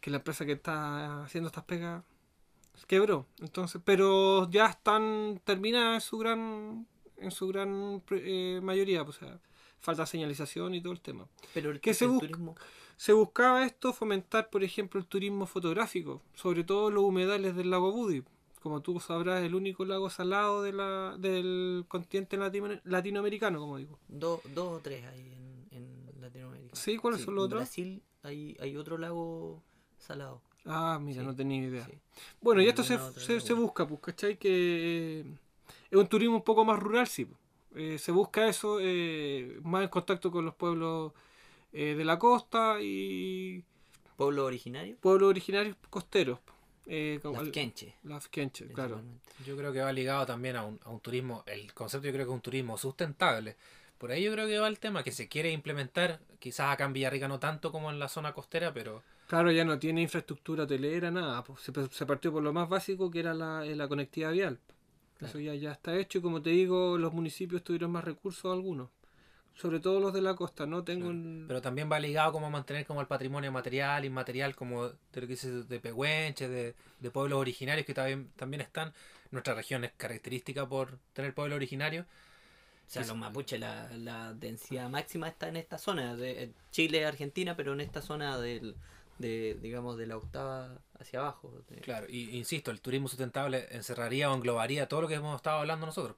que 0.00 0.10
la 0.10 0.18
empresa 0.18 0.44
que 0.44 0.52
está 0.52 1.22
haciendo 1.24 1.48
estas 1.48 1.64
pegas 1.64 2.02
quebró. 2.86 3.26
Entonces, 3.40 3.80
pero 3.84 4.50
ya 4.50 4.66
están 4.66 5.40
terminadas 5.44 5.94
en 5.94 6.00
su 6.08 6.18
gran 6.18 6.86
en 7.16 7.30
su 7.30 7.46
gran 7.48 8.02
eh, 8.10 8.60
mayoría. 8.62 9.02
O 9.02 9.12
sea, 9.12 9.38
falta 9.78 10.06
señalización 10.06 10.74
y 10.74 10.80
todo 10.80 10.92
el 10.92 11.00
tema. 11.00 11.28
Pero 11.54 11.70
el, 11.70 11.80
¿Qué 11.80 11.94
se 11.94 12.04
el 12.04 12.10
busca? 12.10 12.26
turismo 12.26 12.54
Se 12.96 13.12
buscaba 13.12 13.64
esto 13.64 13.92
fomentar, 13.92 14.50
por 14.50 14.64
ejemplo, 14.64 15.00
el 15.00 15.06
turismo 15.06 15.46
fotográfico, 15.46 16.22
sobre 16.34 16.64
todo 16.64 16.90
los 16.90 17.04
humedales 17.04 17.54
del 17.54 17.70
lago 17.70 17.92
Budi. 17.92 18.24
Como 18.62 18.80
tú 18.80 19.00
sabrás, 19.00 19.42
el 19.42 19.54
único 19.54 19.84
lago 19.84 20.08
salado 20.08 20.62
de 20.62 20.72
la, 20.72 21.16
del 21.18 21.84
continente 21.88 22.36
latino- 22.36 22.80
latinoamericano, 22.84 23.58
como 23.58 23.76
digo. 23.78 23.98
dos, 24.08 24.40
dos 24.54 24.78
o 24.78 24.80
tres 24.80 25.04
hay 25.06 25.20
en, 25.20 25.66
en 25.70 26.20
Latinoamérica. 26.20 26.76
Sí, 26.76 26.96
¿cuáles 26.96 27.20
son 27.22 27.34
los 27.34 27.42
en 27.42 27.46
otros? 27.46 27.62
Brasil 27.62 28.02
hay, 28.22 28.56
hay 28.60 28.76
otro 28.76 28.98
lago 28.98 29.62
salado. 29.98 30.40
Ah, 30.64 30.98
mira, 31.02 31.22
Sí, 31.22 31.26
no 31.26 31.34
tenía 31.34 31.58
idea. 31.66 31.84
sí. 31.84 31.98
Bueno, 32.40 32.60
y 32.62 32.66
Y 32.66 32.68
esto 32.68 32.84
se, 32.84 32.98
se, 33.40 33.52
busca, 33.54 33.86
pues, 33.86 34.00
¿cachai? 34.00 34.36
Que 34.38 35.20
eh, 35.20 35.24
es 35.90 35.98
un 35.98 36.06
turismo 36.06 36.36
un 36.36 36.42
poco 36.42 36.64
más 36.64 36.78
rural, 36.78 37.06
sí. 37.06 37.24
pues. 37.24 37.40
Eh, 37.74 37.98
se 37.98 38.12
busca 38.12 38.46
eso, 38.48 38.78
eh, 38.80 39.58
más 39.62 39.82
en 39.82 39.88
contacto 39.88 40.30
con 40.30 40.44
los 40.44 40.54
pueblos 40.54 41.12
eh, 41.72 41.94
de 41.96 42.04
la 42.04 42.18
costa 42.18 42.78
y 42.82 43.64
¿Pueblo 44.16 44.44
originario? 44.46 44.96
pueblos 45.00 45.28
originarios 45.30 45.76
costeros. 45.90 46.38
Eh, 46.86 47.20
como 47.22 47.38
Las 47.38 47.46
el- 47.46 47.52
Kenche. 47.52 47.94
Las 48.02 48.28
Kenche, 48.28 48.66
claro. 48.72 49.00
Yo 49.46 49.56
creo 49.56 49.72
que 49.72 49.80
va 49.80 49.92
ligado 49.92 50.26
también 50.26 50.56
a 50.56 50.64
un, 50.64 50.80
a 50.84 50.90
un 50.90 51.00
turismo, 51.00 51.42
el 51.46 51.72
concepto 51.74 52.06
yo 52.06 52.12
creo 52.12 52.26
que 52.26 52.30
es 52.32 52.34
un 52.34 52.40
turismo 52.42 52.76
sustentable. 52.78 53.56
Por 53.98 54.10
ahí 54.10 54.24
yo 54.24 54.32
creo 54.32 54.46
que 54.48 54.58
va 54.58 54.66
el 54.66 54.80
tema 54.80 55.04
que 55.04 55.12
se 55.12 55.28
quiere 55.28 55.52
implementar, 55.52 56.18
quizás 56.40 56.72
acá 56.72 56.84
en 56.84 56.92
Villarrica 56.92 57.28
no 57.28 57.38
tanto 57.38 57.70
como 57.70 57.90
en 57.90 57.98
la 58.00 58.08
zona 58.08 58.32
costera, 58.32 58.72
pero 58.74 59.02
Claro, 59.28 59.50
ya 59.52 59.64
no 59.64 59.78
tiene 59.78 60.02
infraestructura 60.02 60.64
hotelera, 60.64 61.10
nada. 61.10 61.42
pues, 61.44 61.60
se, 61.60 61.72
se 61.90 62.04
partió 62.06 62.32
por 62.32 62.42
lo 62.42 62.52
más 62.52 62.68
básico 62.68 63.10
que 63.10 63.20
era 63.20 63.32
la, 63.32 63.64
eh, 63.64 63.76
la 63.76 63.86
conectividad 63.88 64.32
vial. 64.32 64.58
Eso 65.20 65.38
ya, 65.38 65.54
ya 65.54 65.70
está 65.70 65.96
hecho 65.96 66.18
y 66.18 66.20
como 66.20 66.42
te 66.42 66.50
digo, 66.50 66.98
los 66.98 67.12
municipios 67.12 67.62
tuvieron 67.62 67.92
más 67.92 68.02
recursos 68.02 68.52
algunos. 68.52 68.90
Sobre 69.54 69.80
todo 69.80 70.00
los 70.00 70.12
de 70.12 70.22
la 70.22 70.34
costa, 70.34 70.66
¿no? 70.66 70.82
Tengo 70.82 71.08
un- 71.08 71.44
pero 71.46 71.60
también 71.60 71.90
va 71.90 72.00
ligado 72.00 72.32
como 72.32 72.46
a 72.46 72.50
mantener 72.50 72.86
como 72.86 73.00
el 73.00 73.06
patrimonio 73.06 73.52
material, 73.52 74.04
inmaterial, 74.04 74.56
como 74.56 74.88
de 74.88 74.94
lo 75.14 75.20
que 75.22 75.26
dices 75.26 75.68
de 75.68 75.78
Pehuenche, 75.80 76.48
de, 76.48 76.74
de 77.00 77.10
pueblos 77.10 77.38
originarios 77.38 77.86
que 77.86 77.94
también, 77.94 78.30
también 78.36 78.60
están. 78.62 78.92
Nuestra 79.30 79.54
región 79.54 79.84
es 79.84 79.92
característica 79.96 80.66
por 80.68 80.98
tener 81.12 81.34
pueblos 81.34 81.56
originarios. 81.56 82.06
O 82.06 82.90
sea, 82.92 83.02
los 83.06 83.16
mapuches, 83.16 83.58
la, 83.60 83.88
la 83.96 84.34
densidad 84.34 84.88
máxima 84.90 85.28
está 85.28 85.48
en 85.48 85.56
esta 85.56 85.78
zona, 85.78 86.14
de 86.16 86.44
eh, 86.44 86.52
Chile, 86.70 87.06
Argentina, 87.06 87.56
pero 87.56 87.72
en 87.72 87.80
esta 87.80 88.02
zona 88.02 88.38
del, 88.38 88.74
de, 89.18 89.56
digamos, 89.62 89.96
de 89.96 90.06
la 90.06 90.16
octava 90.18 90.78
hacia 90.98 91.20
abajo. 91.20 91.52
de- 91.70 91.80
Claro, 91.80 92.06
y 92.10 92.36
insisto, 92.36 92.70
el 92.70 92.80
turismo 92.82 93.08
sustentable 93.08 93.66
encerraría 93.70 94.30
o 94.30 94.34
englobaría 94.34 94.88
todo 94.88 95.02
lo 95.02 95.08
que 95.08 95.14
hemos 95.14 95.36
estado 95.36 95.60
hablando 95.60 95.86
nosotros. 95.86 96.16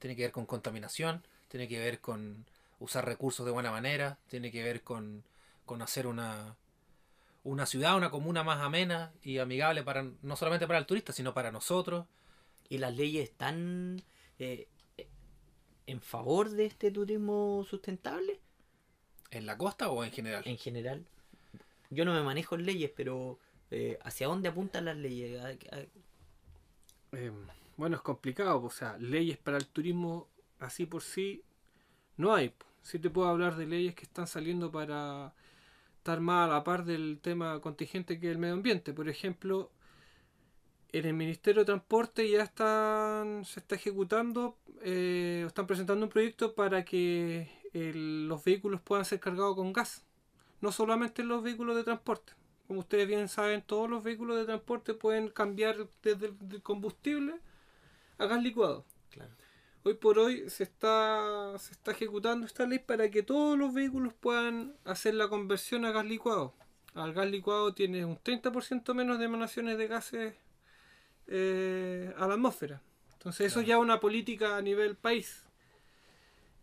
Tiene 0.00 0.16
que 0.16 0.22
ver 0.22 0.32
con 0.32 0.46
contaminación, 0.46 1.22
tiene 1.48 1.68
que 1.68 1.78
ver 1.78 2.00
con 2.00 2.44
usar 2.78 3.04
recursos 3.04 3.46
de 3.46 3.52
buena 3.52 3.70
manera, 3.70 4.18
tiene 4.28 4.50
que 4.50 4.62
ver 4.62 4.82
con, 4.82 5.24
con 5.64 5.82
hacer 5.82 6.06
una, 6.06 6.56
una 7.44 7.66
ciudad, 7.66 7.96
una 7.96 8.10
comuna 8.10 8.42
más 8.44 8.60
amena 8.62 9.12
y 9.22 9.38
amigable 9.38 9.82
para 9.82 10.04
no 10.22 10.36
solamente 10.36 10.66
para 10.66 10.78
el 10.78 10.86
turista, 10.86 11.12
sino 11.12 11.34
para 11.34 11.52
nosotros. 11.52 12.06
Y 12.68 12.78
las 12.78 12.96
leyes 12.96 13.28
están 13.30 14.02
eh, 14.38 14.68
en 15.86 16.00
favor 16.00 16.50
de 16.50 16.66
este 16.66 16.90
turismo 16.90 17.64
sustentable 17.68 18.40
¿En 19.30 19.46
la 19.46 19.56
costa 19.58 19.88
o 19.90 20.02
en 20.04 20.10
general? 20.10 20.42
en 20.46 20.58
general. 20.58 21.04
Yo 21.90 22.04
no 22.04 22.12
me 22.12 22.22
manejo 22.22 22.54
en 22.56 22.66
leyes, 22.66 22.90
pero 22.96 23.38
eh, 23.70 23.98
¿hacia 24.02 24.26
dónde 24.28 24.48
apuntan 24.48 24.84
las 24.86 24.96
leyes? 24.96 25.40
¿A- 25.40 25.48
a- 25.76 25.86
eh, 27.12 27.32
bueno, 27.76 27.96
es 27.96 28.02
complicado. 28.02 28.62
O 28.62 28.70
sea, 28.70 28.96
leyes 28.98 29.36
para 29.38 29.56
el 29.58 29.66
turismo 29.66 30.28
así 30.58 30.86
por 30.86 31.02
sí 31.02 31.42
no 32.16 32.34
hay. 32.34 32.52
Sí 32.82 32.98
te 32.98 33.10
puedo 33.10 33.28
hablar 33.28 33.56
de 33.56 33.66
leyes 33.66 33.94
que 33.94 34.04
están 34.04 34.26
saliendo 34.26 34.70
para 34.70 35.34
estar 35.98 36.20
más 36.20 36.48
a 36.48 36.52
la 36.52 36.64
par 36.64 36.84
del 36.84 37.18
tema 37.20 37.60
contingente 37.60 38.20
que 38.20 38.28
es 38.28 38.32
el 38.32 38.38
medio 38.38 38.54
ambiente. 38.54 38.92
Por 38.92 39.08
ejemplo, 39.08 39.70
en 40.92 41.04
el 41.04 41.14
Ministerio 41.14 41.62
de 41.62 41.66
Transporte 41.66 42.30
ya 42.30 42.42
están 42.42 43.44
se 43.44 43.60
está 43.60 43.74
ejecutando, 43.74 44.56
eh, 44.82 45.44
están 45.46 45.66
presentando 45.66 46.04
un 46.04 46.10
proyecto 46.10 46.54
para 46.54 46.84
que 46.84 47.50
los 47.72 48.42
vehículos 48.44 48.80
puedan 48.80 49.04
ser 49.04 49.20
cargados 49.20 49.56
con 49.56 49.72
gas. 49.72 50.04
No 50.60 50.72
solamente 50.72 51.22
los 51.24 51.42
vehículos 51.42 51.76
de 51.76 51.84
transporte. 51.84 52.32
Como 52.66 52.80
ustedes 52.80 53.06
bien 53.06 53.28
saben, 53.28 53.62
todos 53.62 53.90
los 53.90 54.02
vehículos 54.02 54.36
de 54.38 54.44
transporte 54.44 54.94
pueden 54.94 55.28
cambiar 55.28 55.88
desde 56.02 56.26
el 56.26 56.62
combustible 56.62 57.34
a 58.18 58.26
gas 58.26 58.42
licuado. 58.42 58.84
Claro. 59.10 59.32
Hoy 59.86 59.94
por 59.94 60.18
hoy 60.18 60.50
se 60.50 60.64
está, 60.64 61.56
se 61.60 61.70
está 61.70 61.92
ejecutando 61.92 62.44
esta 62.44 62.66
ley 62.66 62.80
para 62.80 63.08
que 63.08 63.22
todos 63.22 63.56
los 63.56 63.72
vehículos 63.72 64.12
puedan 64.14 64.74
hacer 64.84 65.14
la 65.14 65.28
conversión 65.28 65.84
a 65.84 65.92
gas 65.92 66.04
licuado. 66.04 66.54
Al 66.94 67.12
gas 67.12 67.30
licuado 67.30 67.72
tiene 67.72 68.04
un 68.04 68.18
30% 68.18 68.94
menos 68.94 69.20
de 69.20 69.26
emanaciones 69.26 69.78
de 69.78 69.86
gases 69.86 70.34
eh, 71.28 72.12
a 72.18 72.26
la 72.26 72.34
atmósfera. 72.34 72.82
Entonces 73.12 73.46
eso 73.46 73.60
ya 73.60 73.76
es 73.76 73.80
una 73.80 74.00
política 74.00 74.56
a 74.56 74.60
nivel 74.60 74.96
país. 74.96 75.44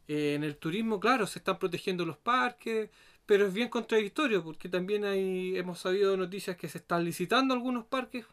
Eh, 0.09 0.33
en 0.35 0.43
el 0.43 0.57
turismo, 0.57 0.99
claro, 0.99 1.25
se 1.25 1.39
están 1.39 1.57
protegiendo 1.59 2.03
los 2.05 2.17
parques, 2.17 2.89
pero 3.25 3.47
es 3.47 3.53
bien 3.53 3.69
contradictorio 3.69 4.43
porque 4.43 4.67
también 4.67 5.05
hay, 5.05 5.57
hemos 5.57 5.79
sabido 5.79 6.17
noticias 6.17 6.57
que 6.57 6.67
se 6.67 6.79
están 6.79 7.05
licitando 7.05 7.53
algunos 7.53 7.85
parques 7.85 8.25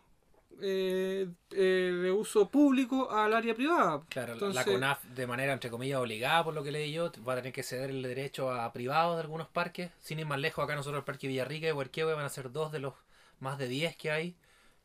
eh, 0.62 1.28
eh, 1.52 1.98
de 2.02 2.10
uso 2.12 2.48
público 2.50 3.10
al 3.10 3.32
área 3.34 3.54
privada. 3.54 4.02
Claro, 4.08 4.28
la- 4.28 4.32
Entonces- 4.34 4.54
la 4.54 4.64
CONAF 4.72 5.04
de 5.04 5.26
manera 5.26 5.52
entre 5.52 5.70
comillas 5.70 5.98
obligada, 6.00 6.44
por 6.44 6.54
lo 6.54 6.62
que 6.62 6.70
leí 6.72 6.92
yo, 6.92 7.10
va 7.26 7.32
a 7.34 7.36
tener 7.36 7.52
que 7.52 7.62
ceder 7.62 7.90
el 7.90 8.02
derecho 8.02 8.50
a 8.52 8.72
privados 8.72 9.16
de 9.16 9.22
algunos 9.22 9.48
parques. 9.48 9.90
Sin 10.00 10.18
ir 10.18 10.26
más 10.26 10.38
lejos, 10.38 10.62
acá 10.64 10.74
nosotros 10.74 11.00
el 11.00 11.04
Parque 11.04 11.28
Villarrica 11.28 11.68
y 11.68 11.72
Huerquehue 11.72 12.14
van 12.14 12.24
a 12.24 12.28
ser 12.28 12.52
dos 12.52 12.72
de 12.72 12.78
los 12.80 12.94
más 13.38 13.58
de 13.58 13.68
10 13.68 13.96
que 13.96 14.10
hay 14.10 14.36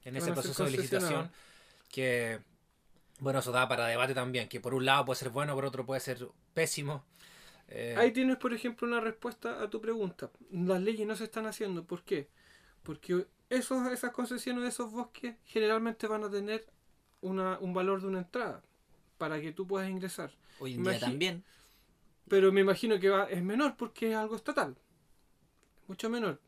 en 0.03 0.15
ese 0.15 0.31
proceso 0.31 0.63
de 0.65 0.71
licitación. 0.71 1.31
Que, 1.91 2.39
bueno, 3.19 3.39
eso 3.39 3.51
da 3.51 3.67
para 3.67 3.87
debate 3.87 4.13
también, 4.13 4.47
que 4.49 4.59
por 4.59 4.73
un 4.73 4.85
lado 4.85 5.05
puede 5.05 5.17
ser 5.19 5.29
bueno, 5.29 5.53
por 5.55 5.65
otro 5.65 5.85
puede 5.85 6.01
ser 6.01 6.27
pésimo. 6.53 7.03
Eh, 7.67 7.95
Ahí 7.97 8.11
tienes, 8.11 8.37
por 8.37 8.53
ejemplo, 8.53 8.87
una 8.87 8.99
respuesta 8.99 9.61
a 9.63 9.69
tu 9.69 9.81
pregunta. 9.81 10.29
Las 10.51 10.81
leyes 10.81 11.07
no 11.07 11.15
se 11.15 11.23
están 11.23 11.47
haciendo. 11.47 11.83
¿Por 11.83 12.03
qué? 12.03 12.27
Porque 12.83 13.25
esos, 13.49 13.91
esas 13.91 14.11
concesiones 14.11 14.63
de 14.63 14.69
esos 14.69 14.91
bosques 14.91 15.35
generalmente 15.45 16.07
van 16.07 16.23
a 16.23 16.29
tener 16.29 16.65
una, 17.21 17.57
un 17.59 17.73
valor 17.73 18.01
de 18.01 18.07
una 18.07 18.19
entrada 18.19 18.63
para 19.17 19.39
que 19.39 19.51
tú 19.51 19.67
puedas 19.67 19.89
ingresar. 19.89 20.31
Hoy 20.59 20.75
en 20.75 20.83
día 20.83 20.99
también. 20.99 21.43
Pero 22.27 22.51
me 22.51 22.61
imagino 22.61 22.99
que 22.99 23.09
va, 23.09 23.25
es 23.25 23.43
menor 23.43 23.75
porque 23.77 24.11
es 24.11 24.15
algo 24.15 24.35
estatal. 24.35 24.75
Mucho 25.87 26.09
menor. 26.09 26.41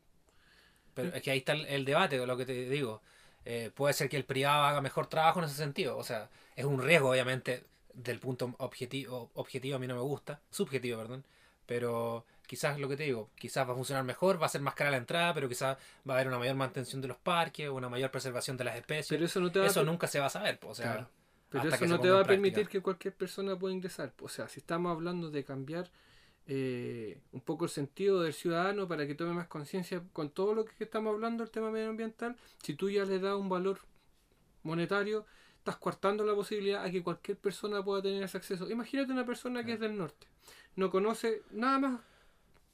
Pero 0.94 1.14
es 1.14 1.22
que 1.22 1.30
ahí 1.30 1.38
está 1.38 1.52
el, 1.52 1.66
el 1.66 1.84
debate, 1.84 2.24
lo 2.26 2.36
que 2.36 2.44
te 2.44 2.68
digo. 2.68 3.00
Eh, 3.44 3.70
puede 3.72 3.94
ser 3.94 4.08
que 4.08 4.16
el 4.16 4.24
privado 4.24 4.64
haga 4.64 4.80
mejor 4.80 5.06
trabajo 5.06 5.38
en 5.38 5.46
ese 5.46 5.54
sentido. 5.54 5.96
O 5.96 6.04
sea, 6.04 6.28
es 6.56 6.64
un 6.64 6.82
riesgo, 6.82 7.10
obviamente, 7.10 7.64
del 7.94 8.18
punto 8.18 8.54
objetivo, 8.58 9.30
objetivo 9.34 9.76
a 9.76 9.78
mí 9.78 9.86
no 9.86 9.94
me 9.94 10.02
gusta, 10.02 10.40
subjetivo, 10.50 10.98
perdón. 10.98 11.24
Pero 11.66 12.26
quizás 12.48 12.80
lo 12.80 12.88
que 12.88 12.96
te 12.96 13.04
digo, 13.04 13.30
quizás 13.36 13.68
va 13.68 13.72
a 13.72 13.76
funcionar 13.76 14.02
mejor, 14.04 14.40
va 14.42 14.46
a 14.46 14.48
ser 14.48 14.62
más 14.62 14.74
cara 14.74 14.90
la 14.90 14.96
entrada, 14.96 15.34
pero 15.34 15.48
quizás 15.48 15.76
va 16.08 16.14
a 16.14 16.16
haber 16.16 16.28
una 16.28 16.38
mayor 16.38 16.56
mantención 16.56 17.00
de 17.00 17.06
los 17.08 17.18
parques, 17.18 17.68
una 17.68 17.88
mayor 17.88 18.10
preservación 18.10 18.56
de 18.56 18.64
las 18.64 18.74
especies. 18.76 19.08
Pero 19.08 19.26
eso 19.26 19.38
no 19.40 19.52
te 19.52 19.58
va 19.60 19.66
a 19.66 19.68
Eso 19.68 19.80
per- 19.80 19.86
nunca 19.86 20.06
se 20.08 20.18
va 20.18 20.26
a 20.26 20.30
saber, 20.30 20.58
po, 20.58 20.68
o 20.70 20.74
sea, 20.74 20.92
Claro. 20.92 21.08
Pero 21.50 21.68
eso 21.68 21.86
no 21.86 22.00
te 22.00 22.10
va 22.10 22.20
a 22.20 22.24
permitir 22.24 22.68
que 22.68 22.80
cualquier 22.82 23.14
persona 23.14 23.56
pueda 23.58 23.72
ingresar. 23.74 24.12
O 24.20 24.28
sea, 24.28 24.48
si 24.48 24.60
estamos 24.60 24.90
hablando 24.92 25.30
de 25.30 25.44
cambiar 25.44 25.90
eh, 26.46 27.20
un 27.32 27.40
poco 27.42 27.66
el 27.66 27.70
sentido 27.70 28.22
del 28.22 28.32
ciudadano 28.32 28.88
para 28.88 29.06
que 29.06 29.14
tome 29.14 29.32
más 29.34 29.46
conciencia 29.48 30.02
con 30.12 30.30
todo 30.30 30.54
lo 30.54 30.64
que 30.64 30.84
estamos 30.84 31.12
hablando, 31.14 31.44
el 31.44 31.50
tema 31.50 31.70
medioambiental, 31.70 32.36
si 32.62 32.74
tú 32.74 32.88
ya 32.90 33.04
le 33.04 33.18
das 33.18 33.34
un 33.34 33.48
valor 33.50 33.78
monetario, 34.62 35.26
estás 35.58 35.76
coartando 35.76 36.24
la 36.24 36.34
posibilidad 36.34 36.84
a 36.84 36.90
que 36.90 37.02
cualquier 37.02 37.36
persona 37.38 37.82
pueda 37.82 38.02
tener 38.02 38.22
ese 38.22 38.36
acceso. 38.38 38.70
Imagínate 38.70 39.12
una 39.12 39.24
persona 39.26 39.64
que 39.64 39.74
es 39.74 39.80
del 39.80 39.96
norte, 39.96 40.26
no 40.76 40.90
conoce 40.90 41.42
nada 41.50 41.78
más 41.78 42.00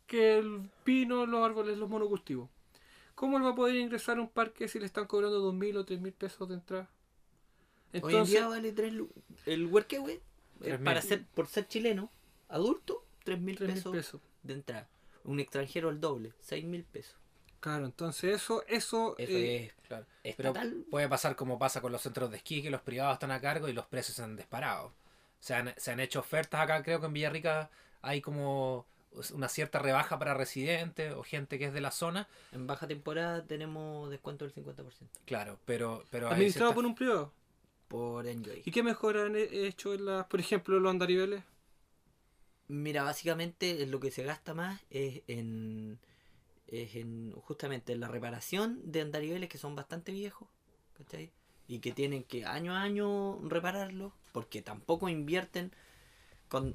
que 0.06 0.38
el 0.38 0.70
pino, 0.84 1.26
los 1.26 1.44
árboles, 1.44 1.78
los 1.78 1.88
monocultivos. 1.88 2.48
¿Cómo 3.14 3.36
él 3.38 3.44
va 3.44 3.50
a 3.50 3.54
poder 3.54 3.76
ingresar 3.76 4.18
a 4.18 4.20
un 4.20 4.28
parque 4.28 4.68
si 4.68 4.78
le 4.78 4.86
están 4.86 5.06
cobrando 5.06 5.38
dos 5.38 5.54
mil 5.54 5.76
o 5.76 5.84
tres 5.84 6.00
mil 6.00 6.12
pesos 6.12 6.48
de 6.48 6.54
entrada? 6.54 6.88
Hoy 8.02 8.16
en 8.16 8.24
día 8.24 8.48
vale 8.48 8.72
3 8.72 8.92
El 9.46 9.66
huerquehue, 9.66 10.14
eh, 10.14 10.20
Tres 10.60 10.80
para 10.80 11.00
ser, 11.00 11.24
por 11.26 11.46
ser 11.46 11.68
chileno, 11.68 12.10
adulto, 12.48 13.04
3 13.24 13.40
mil 13.40 13.56
tres 13.56 13.68
mil 13.68 13.76
pesos, 13.76 13.92
pesos. 13.92 14.20
de 14.42 14.54
entrada. 14.54 14.88
Un 15.24 15.40
extranjero 15.40 15.90
el 15.90 16.00
doble, 16.00 16.32
6 16.40 16.64
mil 16.64 16.84
pesos. 16.84 17.14
Claro, 17.60 17.86
entonces 17.86 18.34
eso, 18.34 18.62
eso, 18.66 19.14
Eso 19.16 19.32
eh, 19.32 19.66
es 19.66 19.88
claro. 19.88 20.06
Pero 20.36 20.52
puede 20.90 21.08
pasar 21.08 21.34
como 21.34 21.58
pasa 21.58 21.80
con 21.80 21.92
los 21.92 22.02
centros 22.02 22.30
de 22.30 22.36
esquí, 22.36 22.62
que 22.62 22.70
los 22.70 22.82
privados 22.82 23.14
están 23.14 23.30
a 23.30 23.40
cargo 23.40 23.68
y 23.68 23.72
los 23.72 23.86
precios 23.86 24.16
se 24.16 24.22
han 24.22 24.36
disparado. 24.36 24.92
Se 25.38 25.54
han, 25.54 25.72
se 25.76 25.90
han 25.90 26.00
hecho 26.00 26.20
ofertas 26.20 26.60
acá, 26.60 26.82
creo 26.82 27.00
que 27.00 27.06
en 27.06 27.12
Villarrica 27.12 27.70
hay 28.02 28.20
como 28.20 28.86
una 29.32 29.48
cierta 29.48 29.78
rebaja 29.78 30.18
para 30.18 30.34
residentes 30.34 31.12
o 31.14 31.22
gente 31.22 31.58
que 31.58 31.66
es 31.66 31.72
de 31.72 31.80
la 31.80 31.90
zona. 31.90 32.28
En 32.52 32.66
baja 32.66 32.86
temporada 32.86 33.44
tenemos 33.46 34.10
descuento 34.10 34.44
del 34.44 34.54
50% 34.54 35.08
Claro, 35.24 35.58
pero... 35.64 36.04
pero 36.10 36.28
administrado 36.28 36.70
ciertas- 36.70 36.74
por 36.74 36.86
un 36.86 36.94
privado. 36.94 37.32
por 37.88 38.26
Enjoy. 38.26 38.62
¿Y 38.64 38.70
qué 38.70 38.82
mejor 38.82 39.16
han 39.18 39.36
he- 39.36 39.66
hecho 39.66 39.94
en 39.94 40.04
las, 40.06 40.26
por 40.26 40.40
ejemplo, 40.40 40.78
los 40.80 40.90
andariveles? 40.90 41.42
Mira, 42.68 43.02
básicamente 43.02 43.86
lo 43.86 44.00
que 44.00 44.10
se 44.10 44.24
gasta 44.24 44.54
más 44.54 44.80
es 44.90 45.22
en, 45.28 45.98
es 46.66 46.96
en 46.96 47.32
justamente 47.32 47.92
en 47.92 48.00
la 48.00 48.08
reparación 48.08 48.80
de 48.90 49.02
andariveles 49.02 49.48
que 49.50 49.58
son 49.58 49.76
bastante 49.76 50.12
viejos, 50.12 50.48
¿cachai? 50.96 51.30
Y 51.68 51.80
que 51.80 51.92
tienen 51.92 52.24
que 52.24 52.46
año 52.46 52.74
a 52.74 52.80
año 52.82 53.38
repararlos, 53.48 54.12
porque 54.32 54.62
tampoco 54.62 55.08
invierten 55.10 55.72
con 56.48 56.74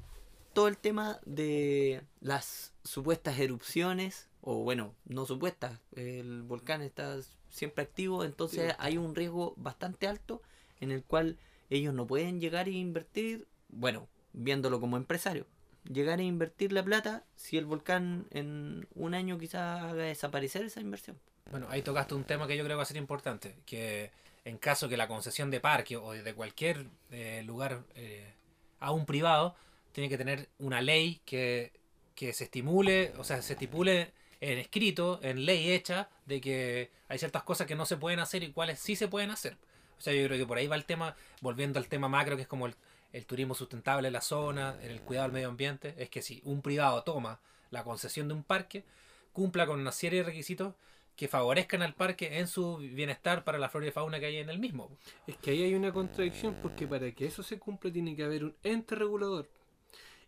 todo 0.52 0.68
el 0.68 0.76
tema 0.78 1.18
de 1.24 2.02
las 2.20 2.72
supuestas 2.84 3.38
erupciones, 3.38 4.28
o 4.40 4.62
bueno, 4.62 4.94
no 5.04 5.26
supuestas, 5.26 5.78
el 5.94 6.42
volcán 6.42 6.82
está 6.82 7.16
siempre 7.48 7.84
activo, 7.84 8.24
entonces 8.24 8.70
Sí. 8.70 8.76
hay 8.78 8.96
un 8.96 9.14
riesgo 9.14 9.54
bastante 9.56 10.06
alto 10.06 10.42
en 10.80 10.90
el 10.90 11.02
cual 11.04 11.38
ellos 11.68 11.94
no 11.94 12.06
pueden 12.06 12.40
llegar 12.40 12.68
e 12.68 12.72
invertir, 12.72 13.46
bueno, 13.68 14.08
viéndolo 14.32 14.80
como 14.80 14.96
empresario, 14.96 15.46
llegar 15.84 16.18
a 16.18 16.22
invertir 16.22 16.72
la 16.72 16.82
plata 16.82 17.24
si 17.36 17.56
el 17.58 17.66
volcán 17.66 18.26
en 18.30 18.86
un 18.94 19.14
año 19.14 19.38
quizás 19.38 19.82
haga 19.82 20.02
desaparecer 20.04 20.64
esa 20.64 20.80
inversión. 20.80 21.18
Bueno, 21.50 21.66
ahí 21.70 21.82
tocaste 21.82 22.14
un 22.14 22.24
tema 22.24 22.46
que 22.46 22.56
yo 22.56 22.64
creo 22.64 22.74
que 22.74 22.78
va 22.78 22.82
a 22.82 22.86
ser 22.86 22.96
importante, 22.96 23.56
que 23.66 24.10
en 24.44 24.56
caso 24.58 24.88
que 24.88 24.96
la 24.96 25.08
concesión 25.08 25.50
de 25.50 25.60
parque 25.60 25.96
o 25.96 26.12
de 26.12 26.34
cualquier 26.34 26.86
eh, 27.10 27.42
lugar 27.44 27.82
eh, 27.94 28.32
a 28.78 28.92
un 28.92 29.04
privado, 29.04 29.54
tiene 29.92 30.08
que 30.08 30.18
tener 30.18 30.48
una 30.58 30.80
ley 30.80 31.20
que, 31.24 31.72
que 32.14 32.32
se 32.32 32.44
estimule, 32.44 33.12
o 33.18 33.24
sea, 33.24 33.42
se 33.42 33.54
estipule 33.54 34.12
en 34.40 34.58
escrito, 34.58 35.20
en 35.22 35.44
ley 35.44 35.70
hecha, 35.70 36.08
de 36.26 36.40
que 36.40 36.90
hay 37.08 37.18
ciertas 37.18 37.42
cosas 37.42 37.66
que 37.66 37.74
no 37.74 37.86
se 37.86 37.96
pueden 37.96 38.20
hacer 38.20 38.42
y 38.42 38.52
cuáles 38.52 38.78
sí 38.78 38.96
se 38.96 39.08
pueden 39.08 39.30
hacer. 39.30 39.56
O 39.98 40.00
sea, 40.00 40.14
yo 40.14 40.26
creo 40.26 40.38
que 40.38 40.46
por 40.46 40.58
ahí 40.58 40.66
va 40.66 40.76
el 40.76 40.86
tema, 40.86 41.14
volviendo 41.42 41.78
al 41.78 41.88
tema 41.88 42.08
macro, 42.08 42.36
que 42.36 42.42
es 42.42 42.48
como 42.48 42.66
el, 42.66 42.74
el 43.12 43.26
turismo 43.26 43.54
sustentable 43.54 44.08
en 44.08 44.14
la 44.14 44.20
zona, 44.20 44.76
el 44.82 45.00
cuidado 45.02 45.26
del 45.26 45.32
medio 45.32 45.48
ambiente, 45.48 45.94
es 45.98 46.08
que 46.08 46.22
si 46.22 46.40
un 46.44 46.62
privado 46.62 47.02
toma 47.02 47.40
la 47.70 47.84
concesión 47.84 48.28
de 48.28 48.34
un 48.34 48.44
parque, 48.44 48.84
cumpla 49.32 49.66
con 49.66 49.80
una 49.80 49.92
serie 49.92 50.20
de 50.20 50.26
requisitos 50.26 50.74
que 51.16 51.28
favorezcan 51.28 51.82
al 51.82 51.94
parque 51.94 52.38
en 52.38 52.46
su 52.46 52.78
bienestar 52.78 53.44
para 53.44 53.58
la 53.58 53.68
flora 53.68 53.86
y 53.86 53.90
fauna 53.90 54.18
que 54.18 54.26
hay 54.26 54.36
en 54.38 54.48
el 54.48 54.58
mismo. 54.58 54.90
Es 55.26 55.36
que 55.36 55.50
ahí 55.50 55.62
hay 55.62 55.74
una 55.74 55.92
contradicción 55.92 56.56
porque 56.62 56.86
para 56.86 57.12
que 57.12 57.26
eso 57.26 57.42
se 57.42 57.58
cumpla 57.58 57.92
tiene 57.92 58.16
que 58.16 58.24
haber 58.24 58.44
un 58.44 58.56
ente 58.62 58.94
regulador. 58.94 59.50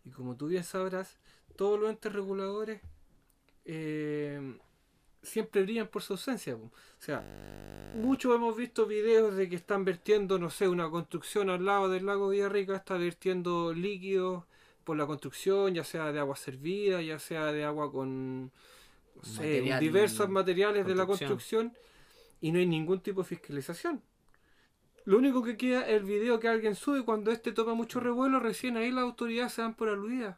Y 0.05 0.11
como 0.11 0.37
tú 0.37 0.49
bien 0.49 0.65
sabrás, 0.65 1.19
todos 1.57 1.79
los 1.79 1.91
entes 1.91 2.13
reguladores 2.13 2.81
eh, 3.65 4.59
siempre 5.23 5.63
brillan 5.63 5.89
por 5.89 6.03
su 6.03 6.15
ausencia. 6.15 6.57
po. 6.57 6.65
O 6.65 6.71
sea, 6.99 7.25
muchos 7.95 8.35
hemos 8.35 8.57
visto 8.57 8.87
videos 8.87 9.37
de 9.37 9.49
que 9.49 9.57
están 9.57 9.85
vertiendo, 9.85 10.39
no 10.39 10.51
sé, 10.51 10.69
una 10.69 10.91
construcción 10.91 11.51
al 11.51 11.65
lado 11.65 11.89
del 11.89 12.07
lago 12.07 12.29
Villarrica, 12.29 12.77
está 12.77 12.97
vertiendo 12.97 13.73
líquidos 13.73 14.45
por 14.85 14.97
la 14.97 15.07
construcción, 15.07 15.75
ya 15.75 15.85
sea 15.85 16.13
de 16.13 16.19
agua 16.19 16.37
servida, 16.37 17.01
ya 17.03 17.19
sea 17.19 17.53
de 17.53 17.65
agua 17.65 17.91
con 17.93 18.47
no 18.47 19.23
sé, 19.23 19.59
Material, 19.61 19.81
diversos 19.81 20.29
materiales 20.29 20.87
de 20.87 20.95
la 20.95 21.07
construcción. 21.07 21.69
construcción 21.69 21.93
y 22.41 22.51
no 22.51 22.59
hay 22.59 22.67
ningún 22.67 23.01
tipo 23.01 23.23
de 23.23 23.29
fiscalización. 23.29 24.03
Lo 25.05 25.19
único 25.19 25.43
que 25.43 25.57
queda 25.57 25.83
es 25.87 25.97
el 25.97 26.05
video 26.05 26.39
que 26.39 26.49
alguien 26.49 26.75
sube 26.75 27.05
cuando 27.05 27.31
este 27.31 27.53
toma 27.53 27.75
mucho 27.75 28.01
revuelo, 28.01 28.41
recién 28.41 28.77
ahí 28.77 28.91
las 28.91 29.03
autoridades 29.03 29.53
se 29.53 29.63
dan 29.63 29.75
por 29.75 29.89
aludidas. 29.89 30.37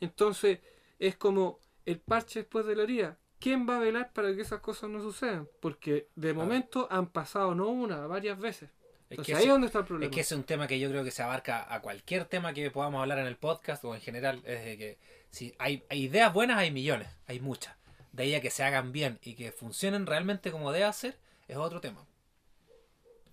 Entonces, 0.00 0.60
es 0.98 1.16
como 1.16 1.60
el 1.86 2.00
parche 2.00 2.40
después 2.40 2.66
de 2.66 2.76
la 2.76 2.82
herida. 2.82 3.18
¿Quién 3.38 3.68
va 3.68 3.78
a 3.78 3.80
velar 3.80 4.12
para 4.12 4.34
que 4.34 4.42
esas 4.42 4.60
cosas 4.60 4.88
no 4.88 5.00
sucedan? 5.00 5.48
Porque 5.60 6.08
de 6.14 6.32
momento 6.32 6.86
han 6.90 7.08
pasado 7.08 7.54
no 7.54 7.68
una, 7.68 8.06
varias 8.06 8.38
veces. 8.38 8.70
Es 9.10 9.18
Entonces 9.18 9.34
que 9.34 9.38
ahí 9.38 9.44
es 9.46 9.50
donde 9.50 9.66
está 9.66 9.80
el 9.80 9.84
problema. 9.84 10.10
Es 10.10 10.14
que 10.14 10.20
es 10.20 10.32
un 10.32 10.44
tema 10.44 10.68
que 10.68 10.78
yo 10.78 10.88
creo 10.88 11.02
que 11.02 11.10
se 11.10 11.22
abarca 11.22 11.72
a 11.72 11.82
cualquier 11.82 12.24
tema 12.26 12.52
que 12.52 12.70
podamos 12.70 13.00
hablar 13.00 13.18
en 13.18 13.26
el 13.26 13.36
podcast 13.36 13.84
o 13.84 13.94
en 13.94 14.00
general. 14.00 14.42
Es 14.44 14.64
de 14.64 14.78
que 14.78 14.98
si 15.30 15.54
hay, 15.58 15.84
hay 15.88 16.04
ideas 16.04 16.32
buenas, 16.32 16.58
hay 16.58 16.70
millones, 16.70 17.08
hay 17.26 17.40
muchas. 17.40 17.74
De 18.12 18.22
ahí 18.22 18.34
a 18.34 18.40
que 18.40 18.50
se 18.50 18.62
hagan 18.62 18.92
bien 18.92 19.18
y 19.22 19.34
que 19.34 19.50
funcionen 19.50 20.06
realmente 20.06 20.52
como 20.52 20.70
debe 20.70 20.84
hacer, 20.84 21.18
es 21.48 21.56
otro 21.56 21.80
tema. 21.80 22.06